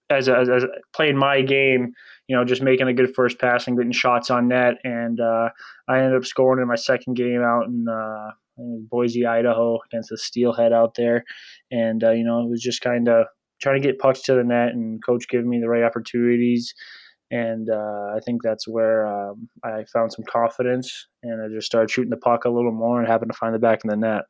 as, 0.09 0.29
a, 0.29 0.39
as 0.39 0.49
a, 0.49 0.69
playing 0.95 1.17
my 1.17 1.43
game, 1.43 1.93
you 2.33 2.39
know, 2.39 2.47
just 2.47 2.63
making 2.63 2.89
a 2.89 2.95
good 2.95 3.15
first 3.15 3.39
pass 3.39 3.67
and 3.67 3.77
getting 3.77 3.93
shots 3.93 4.31
on 4.31 4.49
net. 4.49 4.77
And 4.85 5.21
uh, 5.21 5.51
I 5.87 5.99
ended 5.99 6.17
up 6.17 6.25
scoring 6.25 6.63
in 6.63 6.67
my 6.67 6.77
second 6.77 7.13
game 7.13 7.43
out 7.43 7.67
in 7.67 7.87
uh, 7.87 8.31
Boise, 8.91 9.27
Idaho, 9.27 9.81
against 9.85 10.09
the 10.09 10.17
Steelhead 10.17 10.73
out 10.73 10.95
there. 10.95 11.25
And 11.71 12.03
uh, 12.03 12.13
you 12.13 12.25
know, 12.25 12.41
it 12.41 12.49
was 12.49 12.63
just 12.63 12.81
kind 12.81 13.07
of 13.07 13.27
trying 13.61 13.83
to 13.83 13.87
get 13.87 13.99
pucks 13.99 14.23
to 14.23 14.35
the 14.35 14.45
net, 14.45 14.71
and 14.71 15.05
coach 15.05 15.29
giving 15.29 15.51
me 15.51 15.61
the 15.61 15.69
right 15.69 15.83
opportunities. 15.83 16.73
And 17.31 17.69
uh, 17.69 18.15
I 18.17 18.21
think 18.25 18.41
that's 18.43 18.67
where 18.67 19.07
um, 19.07 19.51
I 19.63 19.85
found 19.93 20.11
some 20.15 20.25
confidence, 20.25 21.09
and 21.23 21.43
I 21.43 21.55
just 21.55 21.67
started 21.67 21.91
shooting 21.91 22.09
the 22.09 22.17
puck 22.17 22.47
a 22.47 22.51
little 22.51 22.73
more, 22.73 22.99
and 22.99 23.07
happened 23.07 23.31
to 23.31 23.37
find 23.37 23.55
the 23.55 23.59
back 23.59 23.85
of 23.85 23.91
the 23.91 23.97
net 23.99 24.23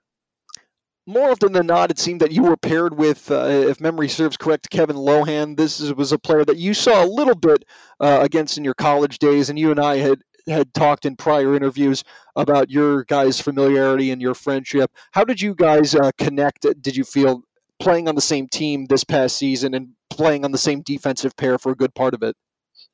more 1.06 1.30
often 1.30 1.52
than 1.52 1.66
not, 1.66 1.90
it 1.90 1.98
seemed 1.98 2.20
that 2.20 2.32
you 2.32 2.42
were 2.42 2.56
paired 2.56 2.96
with, 2.96 3.30
uh, 3.30 3.44
if 3.44 3.80
memory 3.80 4.08
serves 4.08 4.36
correct, 4.36 4.70
Kevin 4.70 4.96
Lohan. 4.96 5.56
This 5.56 5.80
is, 5.80 5.92
was 5.94 6.12
a 6.12 6.18
player 6.18 6.44
that 6.44 6.58
you 6.58 6.74
saw 6.74 7.04
a 7.04 7.06
little 7.06 7.34
bit 7.34 7.64
uh, 8.00 8.20
against 8.22 8.56
in 8.56 8.64
your 8.64 8.74
college 8.74 9.18
days, 9.18 9.50
and 9.50 9.58
you 9.58 9.70
and 9.70 9.80
I 9.80 9.96
had 9.96 10.22
had 10.48 10.74
talked 10.74 11.06
in 11.06 11.14
prior 11.14 11.54
interviews 11.54 12.02
about 12.34 12.68
your 12.68 13.04
guys' 13.04 13.40
familiarity 13.40 14.10
and 14.10 14.20
your 14.20 14.34
friendship. 14.34 14.90
How 15.12 15.22
did 15.22 15.40
you 15.40 15.54
guys 15.54 15.94
uh, 15.94 16.10
connect? 16.18 16.66
Did 16.82 16.96
you 16.96 17.04
feel 17.04 17.44
playing 17.78 18.08
on 18.08 18.16
the 18.16 18.20
same 18.20 18.48
team 18.48 18.86
this 18.86 19.04
past 19.04 19.36
season 19.36 19.72
and 19.72 19.90
playing 20.10 20.44
on 20.44 20.50
the 20.50 20.58
same 20.58 20.80
defensive 20.82 21.36
pair 21.36 21.58
for 21.58 21.70
a 21.70 21.76
good 21.76 21.94
part 21.94 22.12
of 22.12 22.24
it? 22.24 22.36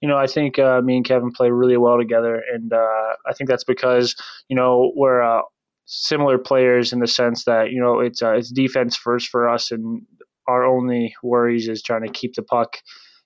you 0.01 0.09
know, 0.09 0.17
I 0.17 0.27
think 0.27 0.59
uh, 0.59 0.81
me 0.81 0.97
and 0.97 1.05
Kevin 1.05 1.33
play 1.33 1.51
really 1.51 1.77
well 1.77 1.99
together, 1.99 2.43
and 2.53 2.73
uh, 2.73 3.15
I 3.27 3.33
think 3.33 3.51
that's 3.51 3.65
because 3.65 4.15
you 4.49 4.55
know 4.55 4.93
we're 4.95 5.23
uh, 5.23 5.43
similar 5.89 6.37
players 6.37 6.93
in 6.93 7.01
the 7.01 7.07
sense 7.07 7.45
that 7.45 7.73
you 7.73 7.81
know 7.81 7.99
it's 7.99 8.23
uh, 8.23 8.35
it's 8.35 8.53
defense 8.53 8.95
first 8.95 9.29
for 9.29 9.49
us, 9.49 9.73
and 9.73 10.03
our 10.47 10.65
only 10.65 11.15
worries 11.23 11.67
is 11.69 11.83
trying 11.83 12.03
to 12.03 12.13
keep 12.13 12.35
the 12.35 12.43
puck, 12.43 12.77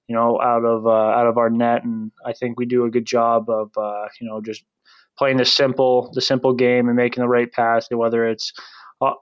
you 0.09 0.15
know, 0.15 0.41
out 0.41 0.65
of 0.65 0.87
uh, 0.87 0.91
out 0.91 1.27
of 1.27 1.37
our 1.37 1.51
net. 1.51 1.85
And 1.85 2.11
I 2.25 2.33
think 2.33 2.59
we 2.59 2.65
do 2.65 2.85
a 2.85 2.91
good 2.91 3.05
job 3.05 3.51
of 3.51 3.71
uh, 3.77 4.07
you 4.21 4.29
know 4.29 4.41
just 4.41 4.65
playing 5.19 5.37
the 5.37 5.45
simple 5.45 6.11
the 6.15 6.21
simple 6.21 6.55
game 6.55 6.89
and 6.89 6.97
making 6.97 7.23
the 7.23 7.29
right 7.29 7.53
pass, 7.53 7.89
whether 7.91 8.27
it's 8.27 8.53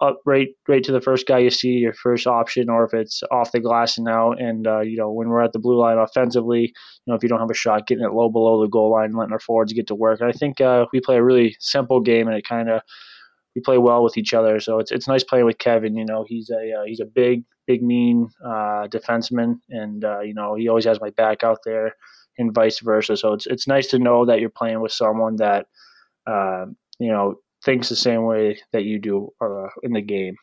up 0.02 0.20
right 0.26 0.48
right 0.68 0.84
to 0.84 0.92
the 0.92 1.00
first 1.00 1.26
guy 1.26 1.38
you 1.38 1.48
see, 1.48 1.68
your 1.68 1.94
first 1.94 2.26
option, 2.26 2.68
or 2.68 2.84
if 2.84 2.92
it's 2.92 3.22
off 3.30 3.52
the 3.52 3.60
glass 3.60 3.96
and 3.96 4.06
out. 4.06 4.38
And 4.38 4.66
uh, 4.66 4.80
you 4.80 4.98
know 4.98 5.10
when 5.10 5.30
we're 5.30 5.42
at 5.42 5.54
the 5.54 5.58
blue 5.58 5.78
line 5.78 5.96
offensively, 5.96 6.60
you 6.60 7.06
know 7.06 7.14
if 7.14 7.22
you 7.22 7.28
don't 7.30 7.40
have 7.40 7.50
a 7.50 7.54
shot, 7.54 7.86
getting 7.86 8.04
it 8.04 8.12
low 8.12 8.28
below 8.28 8.60
the 8.60 8.68
goal 8.68 8.90
line, 8.90 9.12
letting 9.12 9.32
our 9.32 9.40
forwards 9.40 9.72
get 9.72 9.86
to 9.86 9.94
work. 9.94 10.20
And 10.20 10.28
I 10.28 10.32
think 10.32 10.60
uh, 10.60 10.84
we 10.92 11.00
play 11.00 11.16
a 11.16 11.24
really 11.24 11.56
simple 11.58 12.00
game, 12.00 12.28
and 12.28 12.36
it 12.36 12.46
kind 12.46 12.68
of 12.68 12.82
play 13.60 13.78
well 13.78 14.02
with 14.02 14.16
each 14.16 14.34
other. 14.34 14.60
So 14.60 14.78
it's 14.78 14.90
it's 14.90 15.08
nice 15.08 15.24
playing 15.24 15.46
with 15.46 15.58
Kevin. 15.58 15.96
You 15.96 16.04
know 16.04 16.24
he's 16.26 16.50
a 16.50 16.80
uh, 16.80 16.84
he's 16.84 17.00
a 17.00 17.04
big 17.04 17.44
big 17.66 17.82
mean 17.82 18.28
uh, 18.44 18.88
defenseman, 18.88 19.60
and 19.68 20.04
uh, 20.04 20.20
you 20.20 20.34
know 20.34 20.54
he 20.54 20.68
always 20.68 20.84
has 20.84 21.00
my 21.00 21.10
back 21.10 21.44
out 21.44 21.58
there, 21.64 21.94
and 22.38 22.54
vice 22.54 22.80
versa. 22.80 23.16
So 23.16 23.32
it's 23.32 23.46
it's 23.46 23.66
nice 23.66 23.86
to 23.88 23.98
know 23.98 24.24
that 24.26 24.40
you're 24.40 24.50
playing 24.50 24.80
with 24.80 24.92
someone 24.92 25.36
that 25.36 25.66
uh, 26.26 26.66
you 26.98 27.10
know 27.10 27.36
thinks 27.64 27.88
the 27.88 27.96
same 27.96 28.24
way 28.24 28.58
that 28.72 28.84
you 28.84 28.98
do 28.98 29.30
uh, 29.40 29.68
in 29.82 29.92
the 29.92 30.00
game. 30.02 30.36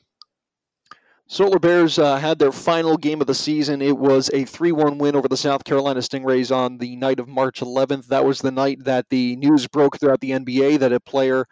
Solar 1.30 1.60
Bears 1.60 2.00
uh, 2.00 2.16
had 2.16 2.40
their 2.40 2.54
final 2.54 2.96
game 2.96 3.20
of 3.20 3.28
the 3.28 3.36
season. 3.36 3.82
It 3.82 3.98
was 3.98 4.30
a 4.34 4.46
3 4.46 4.72
1 4.72 4.98
win 4.98 5.14
over 5.14 5.28
the 5.28 5.36
South 5.36 5.66
Carolina 5.66 6.00
Stingrays 6.00 6.56
on 6.56 6.78
the 6.78 6.96
night 6.96 7.20
of 7.20 7.28
March 7.28 7.60
11th. 7.60 8.08
That 8.08 8.24
was 8.24 8.40
the 8.40 8.52
night 8.52 8.86
that 8.86 9.10
the 9.10 9.36
news 9.36 9.68
broke 9.68 10.00
throughout 10.00 10.22
the 10.22 10.32
NBA 10.32 10.80
that 10.80 10.94
a 10.94 11.02
player 11.02 11.46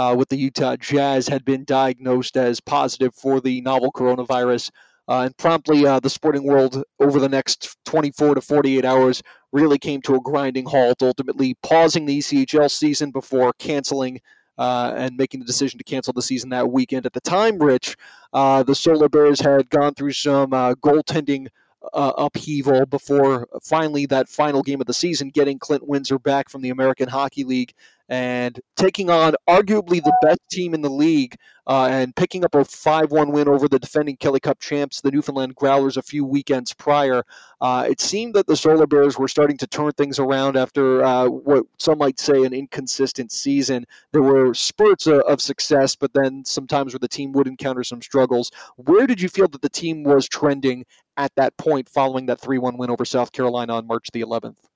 uh, 0.00 0.14
with 0.14 0.30
the 0.30 0.36
Utah 0.36 0.76
Jazz 0.76 1.28
had 1.28 1.44
been 1.44 1.62
diagnosed 1.64 2.38
as 2.38 2.58
positive 2.58 3.14
for 3.14 3.38
the 3.38 3.60
novel 3.60 3.92
coronavirus. 3.92 4.70
Uh, 5.06 5.24
and 5.24 5.36
promptly, 5.36 5.84
uh, 5.84 6.00
the 6.00 6.08
sporting 6.08 6.44
world 6.44 6.82
over 7.00 7.20
the 7.20 7.28
next 7.28 7.76
24 7.84 8.36
to 8.36 8.40
48 8.40 8.86
hours 8.86 9.22
really 9.52 9.76
came 9.76 10.00
to 10.00 10.14
a 10.14 10.20
grinding 10.20 10.64
halt, 10.64 11.02
ultimately 11.02 11.54
pausing 11.62 12.06
the 12.06 12.18
ECHL 12.18 12.70
season 12.70 13.10
before 13.10 13.52
canceling 13.58 14.18
uh, 14.56 14.94
and 14.96 15.18
making 15.18 15.40
the 15.40 15.46
decision 15.46 15.76
to 15.76 15.84
cancel 15.84 16.14
the 16.14 16.22
season 16.22 16.48
that 16.48 16.70
weekend. 16.70 17.04
At 17.04 17.12
the 17.12 17.20
time, 17.20 17.58
Rich, 17.58 17.96
uh, 18.32 18.62
the 18.62 18.74
Solar 18.74 19.10
Bears 19.10 19.40
had 19.40 19.68
gone 19.68 19.92
through 19.92 20.12
some 20.12 20.54
uh, 20.54 20.76
goaltending 20.76 21.48
uh, 21.92 22.12
upheaval 22.16 22.86
before 22.86 23.48
finally 23.62 24.06
that 24.06 24.30
final 24.30 24.62
game 24.62 24.80
of 24.80 24.86
the 24.86 24.94
season, 24.94 25.28
getting 25.28 25.58
Clint 25.58 25.86
Windsor 25.86 26.18
back 26.18 26.48
from 26.48 26.62
the 26.62 26.70
American 26.70 27.08
Hockey 27.08 27.44
League 27.44 27.74
and 28.10 28.60
taking 28.76 29.08
on 29.08 29.36
arguably 29.48 30.02
the 30.02 30.14
best 30.20 30.40
team 30.50 30.74
in 30.74 30.82
the 30.82 30.90
league 30.90 31.36
uh, 31.68 31.86
and 31.88 32.14
picking 32.16 32.44
up 32.44 32.56
a 32.56 32.64
5 32.64 33.12
1 33.12 33.30
win 33.30 33.46
over 33.48 33.68
the 33.68 33.78
defending 33.78 34.16
Kelly 34.16 34.40
Cup 34.40 34.58
champs, 34.58 35.00
the 35.00 35.12
Newfoundland 35.12 35.54
Growlers, 35.54 35.96
a 35.96 36.02
few 36.02 36.24
weekends 36.24 36.74
prior. 36.74 37.22
Uh, 37.60 37.86
it 37.88 38.00
seemed 38.00 38.34
that 38.34 38.48
the 38.48 38.56
Solar 38.56 38.88
Bears 38.88 39.16
were 39.16 39.28
starting 39.28 39.56
to 39.58 39.66
turn 39.68 39.92
things 39.92 40.18
around 40.18 40.56
after 40.56 41.04
uh, 41.04 41.28
what 41.28 41.64
some 41.78 41.98
might 41.98 42.18
say 42.18 42.42
an 42.42 42.52
inconsistent 42.52 43.30
season. 43.30 43.86
There 44.10 44.22
were 44.22 44.54
spurts 44.54 45.06
of, 45.06 45.20
of 45.20 45.40
success, 45.40 45.94
but 45.94 46.12
then 46.12 46.44
sometimes 46.44 46.92
where 46.92 46.98
the 46.98 47.08
team 47.08 47.30
would 47.32 47.46
encounter 47.46 47.84
some 47.84 48.02
struggles. 48.02 48.50
Where 48.76 49.06
did 49.06 49.20
you 49.20 49.28
feel 49.28 49.46
that 49.48 49.62
the 49.62 49.68
team 49.68 50.02
was 50.02 50.28
trending 50.28 50.84
at 51.16 51.32
that 51.36 51.56
point 51.58 51.88
following 51.88 52.26
that 52.26 52.40
3 52.40 52.58
1 52.58 52.76
win 52.76 52.90
over 52.90 53.04
South 53.04 53.30
Carolina 53.30 53.76
on 53.76 53.86
March 53.86 54.08
the 54.12 54.22
11th? 54.22 54.69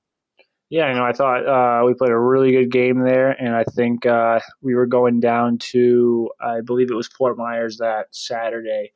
Yeah, 0.70 0.88
you 0.88 0.94
know, 0.96 1.04
I 1.04 1.12
thought 1.12 1.46
uh, 1.46 1.84
we 1.86 1.94
played 1.94 2.10
a 2.10 2.18
really 2.18 2.50
good 2.52 2.70
game 2.70 3.00
there, 3.00 3.30
and 3.30 3.54
I 3.54 3.64
think 3.76 4.06
uh, 4.06 4.40
we 4.62 4.74
were 4.74 4.86
going 4.86 5.20
down 5.20 5.58
to, 5.72 6.30
I 6.40 6.62
believe 6.62 6.90
it 6.90 6.94
was 6.94 7.06
Fort 7.06 7.36
Myers 7.36 7.76
that 7.78 8.06
Saturday 8.12 8.92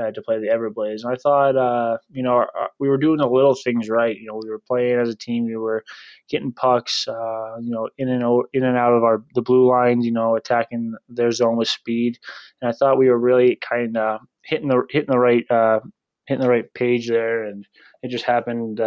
uh, 0.00 0.12
to 0.12 0.22
play 0.22 0.38
the 0.40 0.48
Everblades. 0.48 1.04
And 1.04 1.12
I 1.12 1.16
thought, 1.16 1.56
uh, 1.56 1.98
you 2.10 2.22
know, 2.22 2.32
our, 2.32 2.50
we 2.80 2.88
were 2.88 2.98
doing 2.98 3.18
the 3.18 3.26
little 3.28 3.54
things 3.54 3.88
right. 3.90 4.16
You 4.16 4.28
know, 4.28 4.40
we 4.42 4.50
were 4.50 4.60
playing 4.60 5.00
as 5.00 5.08
a 5.08 5.16
team. 5.16 5.46
We 5.46 5.56
were 5.56 5.84
getting 6.28 6.52
pucks, 6.52 7.06
uh, 7.08 7.56
you 7.60 7.70
know, 7.70 7.88
in 7.98 8.08
and 8.08 8.22
out, 8.24 8.46
in 8.52 8.64
and 8.64 8.76
out 8.78 8.94
of 8.94 9.04
our 9.04 9.24
the 9.34 9.42
blue 9.42 9.68
lines. 9.70 10.06
You 10.06 10.12
know, 10.12 10.36
attacking 10.36 10.94
their 11.08 11.32
zone 11.32 11.56
with 11.56 11.68
speed. 11.68 12.18
And 12.62 12.70
I 12.70 12.72
thought 12.72 12.98
we 12.98 13.08
were 13.10 13.18
really 13.18 13.56
kind 13.56 13.96
of 13.96 14.20
hitting 14.44 14.68
the 14.68 14.82
hitting 14.90 15.10
the 15.10 15.18
right 15.18 15.44
uh, 15.50 15.80
hitting 16.26 16.42
the 16.42 16.50
right 16.50 16.72
page 16.74 17.08
there, 17.08 17.44
and 17.44 17.66
it 18.02 18.10
just 18.10 18.24
happened 18.24 18.80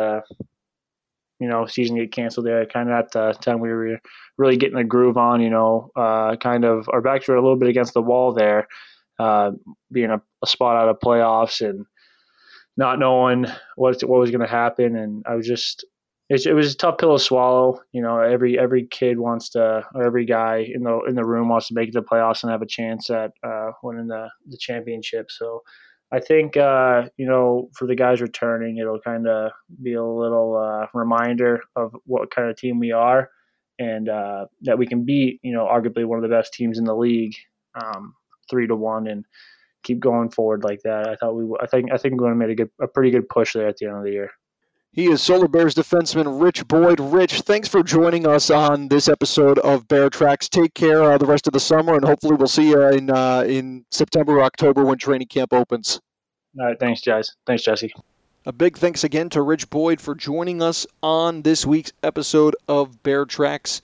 you 1.44 1.50
know, 1.50 1.66
season 1.66 1.98
get 1.98 2.14
canceled 2.14 2.46
there. 2.46 2.66
Kind 2.66 2.90
of 2.90 2.96
at 2.96 3.12
the 3.12 3.34
time 3.34 3.60
we 3.60 3.68
were 3.68 4.00
really 4.38 4.56
getting 4.56 4.78
the 4.78 4.84
groove 4.86 5.18
on, 5.18 5.42
you 5.42 5.50
know, 5.50 5.90
uh, 5.94 6.38
kind 6.38 6.64
of 6.64 6.88
our 6.94 7.02
backs 7.02 7.28
were 7.28 7.36
a 7.36 7.42
little 7.42 7.58
bit 7.58 7.68
against 7.68 7.94
the 7.94 8.02
wall 8.02 8.32
there, 8.32 8.66
uh, 9.20 9.52
being 9.92 10.10
a, 10.10 10.22
a, 10.42 10.48
spot 10.48 10.78
out 10.78 10.88
of 10.88 11.00
playoffs 11.04 11.60
and 11.60 11.86
not 12.78 12.98
knowing 12.98 13.46
what 13.76 14.00
what 14.04 14.22
was 14.22 14.32
going 14.32 14.40
to 14.40 14.48
happen. 14.48 14.96
And 14.96 15.26
I 15.28 15.36
was 15.36 15.46
just, 15.46 15.86
it, 16.30 16.46
it, 16.46 16.54
was 16.54 16.74
a 16.74 16.78
tough 16.78 16.98
pill 16.98 17.18
to 17.18 17.22
swallow. 17.22 17.82
You 17.92 18.02
know, 18.02 18.20
every 18.20 18.58
every 18.58 18.88
kid 18.88 19.20
wants 19.20 19.50
to, 19.50 19.86
or 19.94 20.04
every 20.06 20.26
guy 20.26 20.66
in 20.74 20.84
the 20.84 21.02
in 21.10 21.16
the 21.16 21.26
room 21.26 21.50
wants 21.50 21.68
to 21.68 21.74
make 21.74 21.90
it 21.90 21.92
to 21.92 22.00
the 22.00 22.08
playoffs 22.08 22.44
and 22.44 22.54
have 22.54 22.62
a 22.62 22.66
chance 22.66 23.10
at 23.10 23.32
uh, 23.46 23.72
winning 23.84 24.08
the 24.08 24.30
the 24.48 24.58
championship. 24.58 25.30
So 25.30 25.62
I 26.14 26.20
think 26.20 26.56
uh, 26.58 27.10
you 27.18 27.26
know 27.26 27.70
for 27.76 27.88
the 27.88 27.96
guys 27.96 28.22
returning, 28.22 28.78
it'll 28.78 29.00
kind 29.00 29.28
of 29.28 29.52
be 29.82 29.94
a 29.94 30.04
little 30.04 30.56
uh, 30.56 30.86
reminder 30.94 31.62
of 31.76 31.96
what 32.06 32.30
kind 32.30 32.50
of 32.50 32.56
team 32.56 32.80
we 32.80 32.92
are, 32.92 33.30
and 33.80 34.08
uh, 34.08 34.46
that 34.62 34.78
we 34.78 34.86
can 34.86 35.06
beat 35.06 35.40
you 35.42 35.54
know 35.54 35.66
arguably 35.66 36.06
one 36.06 36.20
of 36.20 36.24
the 36.24 36.36
best 36.36 36.54
teams 36.54 36.78
in 36.78 36.86
the 36.86 36.96
league, 36.96 37.34
um, 37.84 38.14
three 38.50 38.68
to 38.68 38.76
one, 38.76 39.08
and 39.08 39.26
keep 39.84 40.00
going 40.00 40.30
forward 40.30 40.64
like 40.64 40.82
that. 40.84 41.08
I 41.08 41.16
thought 41.16 41.34
we, 41.36 41.46
I 41.62 41.68
think, 41.68 41.92
I 41.92 41.98
think 41.98 42.14
we're 42.14 42.28
going 42.28 42.40
to 42.40 42.48
make 42.48 42.54
a 42.54 42.56
good, 42.56 42.70
a 42.82 42.88
pretty 42.88 43.12
good 43.12 43.30
push 43.30 43.54
there 43.54 43.68
at 43.68 43.78
the 43.78 43.88
end 43.88 43.98
of 43.98 44.04
the 44.04 44.12
year. 44.12 44.32
He 44.94 45.08
is 45.08 45.24
Solar 45.24 45.48
Bears 45.48 45.74
defenseman 45.74 46.40
Rich 46.40 46.68
Boyd. 46.68 47.00
Rich, 47.00 47.42
thanks 47.42 47.68
for 47.68 47.82
joining 47.82 48.28
us 48.28 48.52
on 48.52 48.90
this 48.90 49.08
episode 49.08 49.58
of 49.58 49.88
Bear 49.88 50.08
Tracks. 50.08 50.48
Take 50.48 50.76
care 50.76 51.02
uh, 51.02 51.18
the 51.18 51.26
rest 51.26 51.48
of 51.48 51.54
the 51.54 51.60
summer, 51.60 51.96
and 51.96 52.06
hopefully 52.06 52.36
we'll 52.36 52.48
see 52.48 52.70
you 52.70 52.80
in 52.90 53.10
uh, 53.10 53.44
in 53.48 53.86
September 53.90 54.34
or 54.34 54.44
October 54.44 54.86
when 54.86 55.00
training 55.00 55.30
camp 55.30 55.52
opens. 55.52 56.00
All 56.60 56.68
right, 56.68 56.80
thanks, 56.80 57.02
guys. 57.02 57.36
Thanks, 57.48 57.64
Jesse. 57.64 57.92
A 58.46 58.52
big 58.52 58.78
thanks 58.78 59.04
again 59.04 59.30
to 59.30 59.42
Rich 59.42 59.72
Boyd 59.72 60.00
for 60.00 60.14
joining 60.14 60.62
us 60.62 60.86
on 61.02 61.42
this 61.42 61.66
week's 61.66 61.92
episode 62.04 62.56
of 62.68 63.02
Bear 63.02 63.26
Tracks. 63.26 63.82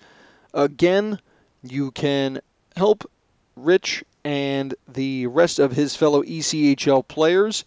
Again, 0.53 1.17
you 1.63 1.89
can 1.89 2.39
help 2.75 3.09
Rich 3.55 4.03
and 4.23 4.75
the 4.87 5.25
rest 5.25 5.57
of 5.57 5.71
his 5.71 5.95
fellow 5.95 6.21
ECHL 6.21 7.07
players 7.07 7.65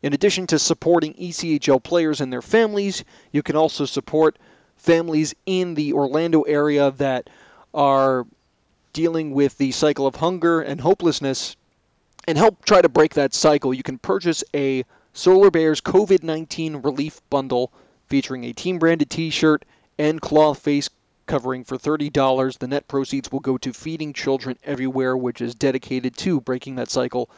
In 0.03 0.15
addition 0.15 0.47
to 0.47 0.59
supporting 0.59 1.13
ECHL 1.15 1.83
players 1.83 2.23
and 2.23 2.33
their 2.33 2.43
families, 2.43 3.05
you 3.33 3.43
can 3.43 3.55
also 3.55 3.85
support 3.85 4.39
families 4.77 5.35
in 5.45 5.75
the 5.75 5.93
Orlando 5.93 6.41
area 6.43 6.91
that 6.93 7.29
are 7.75 8.27
dealing 8.95 9.33
with 9.33 9.59
the 9.59 9.73
cycle 9.73 10.07
of 10.07 10.17
hunger 10.17 10.63
and 10.63 10.81
hopelessness 10.81 11.55
and 12.27 12.39
help 12.39 12.65
try 12.65 12.83
to 12.83 12.89
break 12.89 13.15
that 13.15 13.35
cycle, 13.35 13.75
you 13.75 13.83
can 13.83 13.99
purchase 13.99 14.45
a 14.55 14.85
Solar 15.13 15.51
Bears 15.51 15.81
COVID 15.81 16.23
19 16.23 16.77
relief 16.77 17.21
bundle 17.31 17.73
featuring 18.07 18.45
a 18.45 18.53
team 18.53 18.79
branded 18.79 19.11
t 19.11 19.31
shirt 19.31 19.65
and 19.99 20.21
cloth 20.21 20.59
face 20.59 20.89
covering 21.27 21.63
for 21.63 21.79
$30. 21.79 22.59
The 22.59 22.67
net 22.67 22.89
proceeds 22.89 23.31
will 23.31 23.41
go 23.41 23.57
to 23.59 23.73
Feeding 23.73 24.13
Children 24.13 24.59
Everywhere, 24.65 25.17
which 25.17 25.41
is 25.41 25.55
dedicated 25.55 26.17
to 26.19 26.41
breaking 26.41 26.75
that 26.75 26.91
cycle 26.91 27.31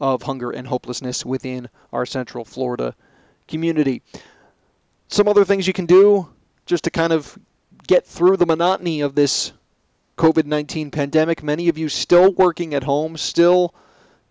of 0.00 0.22
hunger 0.22 0.50
and 0.50 0.66
hopelessness 0.66 1.24
within 1.24 1.68
our 1.92 2.04
Central 2.04 2.44
Florida 2.44 2.94
community. 3.46 4.02
Some 5.08 5.28
other 5.28 5.44
things 5.44 5.66
you 5.66 5.72
can 5.72 5.86
do 5.86 6.28
just 6.66 6.84
to 6.84 6.90
kind 6.90 7.12
of 7.12 7.38
get 7.86 8.04
through 8.04 8.36
the 8.36 8.46
monotony 8.46 9.00
of 9.00 9.14
this 9.14 9.52
COVID 10.18 10.46
19 10.46 10.90
pandemic. 10.90 11.42
Many 11.42 11.68
of 11.68 11.78
you 11.78 11.88
still 11.88 12.32
working 12.32 12.74
at 12.74 12.82
home, 12.82 13.16
still 13.16 13.74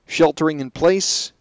sheltering 0.06 0.60
in 0.60 0.72
place. 0.72 1.34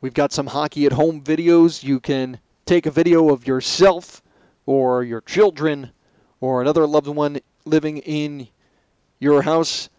We've 0.00 0.14
got 0.14 0.32
some 0.32 0.46
hockey 0.46 0.86
at 0.86 0.92
home 0.92 1.22
videos. 1.22 1.82
You 1.82 2.00
can 2.00 2.40
take 2.66 2.86
a 2.86 2.90
video 2.90 3.30
of 3.30 3.46
yourself 3.46 4.22
or 4.66 5.02
your 5.04 5.20
children 5.20 5.90
or 6.40 6.62
another 6.62 6.86
loved 6.86 7.08
one 7.08 7.40
living 7.64 7.98
in 7.98 8.48
your 9.18 9.42
house. 9.42 9.90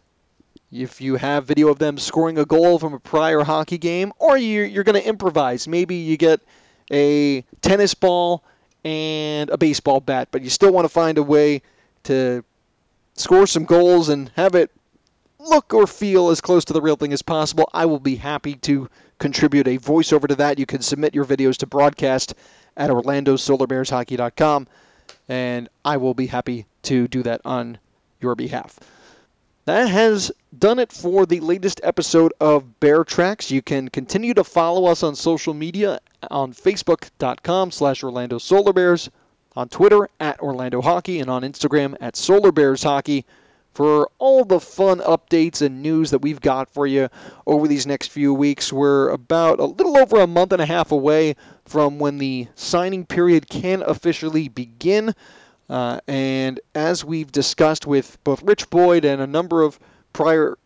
If 0.71 1.01
you 1.01 1.17
have 1.17 1.45
video 1.45 1.67
of 1.67 1.79
them 1.79 1.97
scoring 1.97 2.37
a 2.37 2.45
goal 2.45 2.79
from 2.79 2.93
a 2.93 2.99
prior 2.99 3.43
hockey 3.43 3.77
game, 3.77 4.13
or 4.19 4.37
you're, 4.37 4.83
going 4.83 4.99
to 4.99 5.07
improvise. 5.07 5.67
Maybe 5.67 5.95
you 5.95 6.17
get 6.17 6.39
a 6.91 7.41
tennis 7.61 7.93
ball 7.93 8.43
and 8.83 9.49
a 9.49 9.57
baseball 9.57 9.99
bat, 9.99 10.29
but 10.31 10.41
you 10.41 10.49
still 10.49 10.71
want 10.71 10.85
to 10.85 10.89
find 10.89 11.17
a 11.17 11.23
way 11.23 11.61
to 12.03 12.43
score 13.15 13.45
some 13.45 13.65
goals 13.65 14.09
and 14.09 14.31
have 14.35 14.55
it 14.55 14.71
look 15.41 15.73
or 15.73 15.87
feel 15.87 16.29
as 16.29 16.41
close 16.41 16.65
to 16.65 16.73
the 16.73 16.81
real 16.81 16.95
thing 16.95 17.13
as 17.13 17.21
possible. 17.21 17.69
I 17.73 17.85
will 17.85 17.99
be 17.99 18.15
happy 18.15 18.55
to 18.55 18.89
contribute 19.19 19.67
a 19.67 19.77
voiceover 19.77 20.27
to 20.27 20.35
that. 20.35 20.59
You 20.59 20.65
can 20.65 20.81
submit 20.81 21.15
your 21.15 21.25
videos 21.25 21.57
to 21.57 21.67
broadcast 21.67 22.33
at 22.77 22.89
orlandosolarbearshockey.com, 22.89 24.67
and 25.27 25.69
I 25.83 25.97
will 25.97 26.13
be 26.13 26.27
happy 26.27 26.65
to 26.83 27.07
do 27.07 27.23
that 27.23 27.41
on 27.45 27.79
your 28.19 28.35
behalf. 28.35 28.79
That 29.65 29.89
has 29.89 30.31
done 30.57 30.79
it 30.79 30.91
for 30.91 31.25
the 31.25 31.39
latest 31.39 31.81
episode 31.83 32.33
of 32.39 32.79
Bear 32.79 33.03
Tracks. 33.03 33.51
You 33.51 33.61
can 33.61 33.89
continue 33.89 34.33
to 34.33 34.43
follow 34.43 34.85
us 34.85 35.03
on 35.03 35.15
social 35.15 35.53
media 35.53 35.99
on 36.29 36.53
facebook.com 36.53 37.71
slash 37.71 38.03
Orlando 38.03 38.39
on 39.55 39.69
Twitter 39.69 40.09
at 40.19 40.39
Orlando 40.39 40.81
Hockey, 40.81 41.19
and 41.19 41.29
on 41.29 41.43
Instagram 41.43 41.95
at 41.99 42.15
Solar 42.15 42.51
Bears 42.51 42.83
Hockey 42.83 43.25
for 43.73 44.09
all 44.19 44.43
the 44.43 44.59
fun 44.59 44.99
updates 44.99 45.61
and 45.61 45.81
news 45.81 46.11
that 46.11 46.19
we've 46.19 46.41
got 46.41 46.69
for 46.69 46.85
you 46.85 47.09
over 47.47 47.67
these 47.67 47.87
next 47.87 48.07
few 48.07 48.33
weeks. 48.33 48.73
We're 48.73 49.09
about 49.09 49.59
a 49.59 49.65
little 49.65 49.97
over 49.97 50.19
a 50.19 50.27
month 50.27 50.51
and 50.51 50.61
a 50.61 50.65
half 50.65 50.91
away 50.91 51.35
from 51.65 51.99
when 51.99 52.17
the 52.17 52.47
signing 52.55 53.05
period 53.05 53.49
can 53.49 53.81
officially 53.83 54.49
begin. 54.49 55.13
Uh, 55.69 56.01
and 56.07 56.59
as 56.75 57.05
we've 57.05 57.31
discussed 57.31 57.87
with 57.87 58.21
both 58.25 58.43
Rich 58.43 58.69
Boyd 58.69 59.05
and 59.05 59.21
a 59.21 59.27
number 59.27 59.61
of 59.61 59.79
prior 60.11 60.57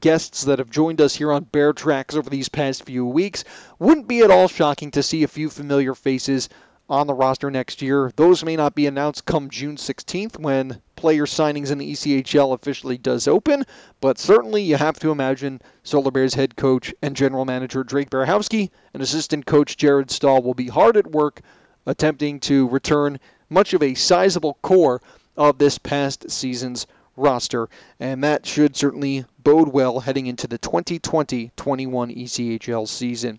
guests 0.00 0.42
that 0.44 0.58
have 0.58 0.70
joined 0.70 1.00
us 1.00 1.14
here 1.14 1.32
on 1.32 1.44
Bear 1.44 1.72
Tracks 1.72 2.16
over 2.16 2.30
these 2.30 2.48
past 2.48 2.84
few 2.84 3.04
weeks, 3.04 3.44
wouldn't 3.78 4.08
be 4.08 4.20
at 4.20 4.30
all 4.30 4.48
shocking 4.48 4.90
to 4.92 5.02
see 5.02 5.22
a 5.22 5.28
few 5.28 5.50
familiar 5.50 5.94
faces 5.94 6.48
on 6.88 7.06
the 7.06 7.14
roster 7.14 7.50
next 7.50 7.80
year. 7.80 8.12
Those 8.16 8.44
may 8.44 8.56
not 8.56 8.74
be 8.74 8.86
announced 8.86 9.24
come 9.24 9.48
June 9.48 9.76
16th 9.76 10.38
when 10.38 10.80
player 10.96 11.26
signings 11.26 11.70
in 11.70 11.78
the 11.78 11.92
ECHL 11.92 12.52
officially 12.52 12.98
does 12.98 13.26
open, 13.26 13.64
but 14.00 14.18
certainly 14.18 14.62
you 14.62 14.76
have 14.76 14.98
to 15.00 15.10
imagine 15.10 15.60
Solar 15.82 16.10
Bears 16.10 16.34
head 16.34 16.56
coach 16.56 16.94
and 17.02 17.16
general 17.16 17.44
manager 17.44 17.84
Drake 17.84 18.10
Berehowski 18.10 18.70
and 18.92 19.02
assistant 19.02 19.46
coach 19.46 19.76
Jared 19.76 20.10
Staal 20.10 20.42
will 20.42 20.54
be 20.54 20.68
hard 20.68 20.96
at 20.96 21.10
work 21.10 21.40
attempting 21.86 22.40
to 22.40 22.68
return 22.68 23.18
much 23.48 23.74
of 23.74 23.82
a 23.82 23.94
sizable 23.94 24.58
core 24.62 25.00
of 25.36 25.58
this 25.58 25.78
past 25.78 26.30
season's 26.30 26.86
roster, 27.16 27.68
and 28.00 28.22
that 28.24 28.46
should 28.46 28.76
certainly 28.76 29.24
bode 29.42 29.68
well 29.68 30.00
heading 30.00 30.26
into 30.26 30.46
the 30.46 30.58
2020 30.58 31.52
21 31.56 32.10
ECHL 32.10 32.88
season. 32.88 33.38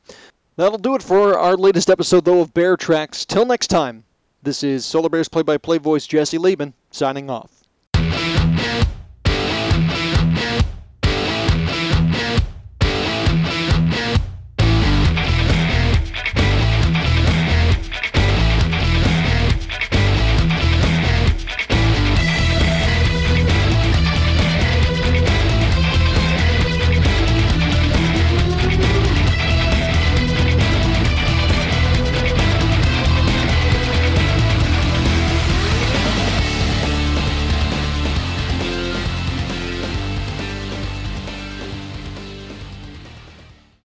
That'll 0.58 0.78
do 0.78 0.96
it 0.96 1.04
for 1.04 1.38
our 1.38 1.58
latest 1.58 1.89
episode, 1.89 2.24
though, 2.24 2.39
of 2.39 2.54
Bear 2.54 2.78
Tracks. 2.78 3.26
Till 3.26 3.46
next 3.46 3.68
time, 3.68 4.06
this 4.41 4.63
is 4.63 4.86
Solar 4.86 5.10
Bears 5.10 5.28
play 5.28 5.44
by 5.44 5.58
play 5.58 5.78
voice 5.78 6.08
Jesse 6.08 6.38
Liebman 6.38 6.72
signing 6.91 7.30
off. 7.30 7.55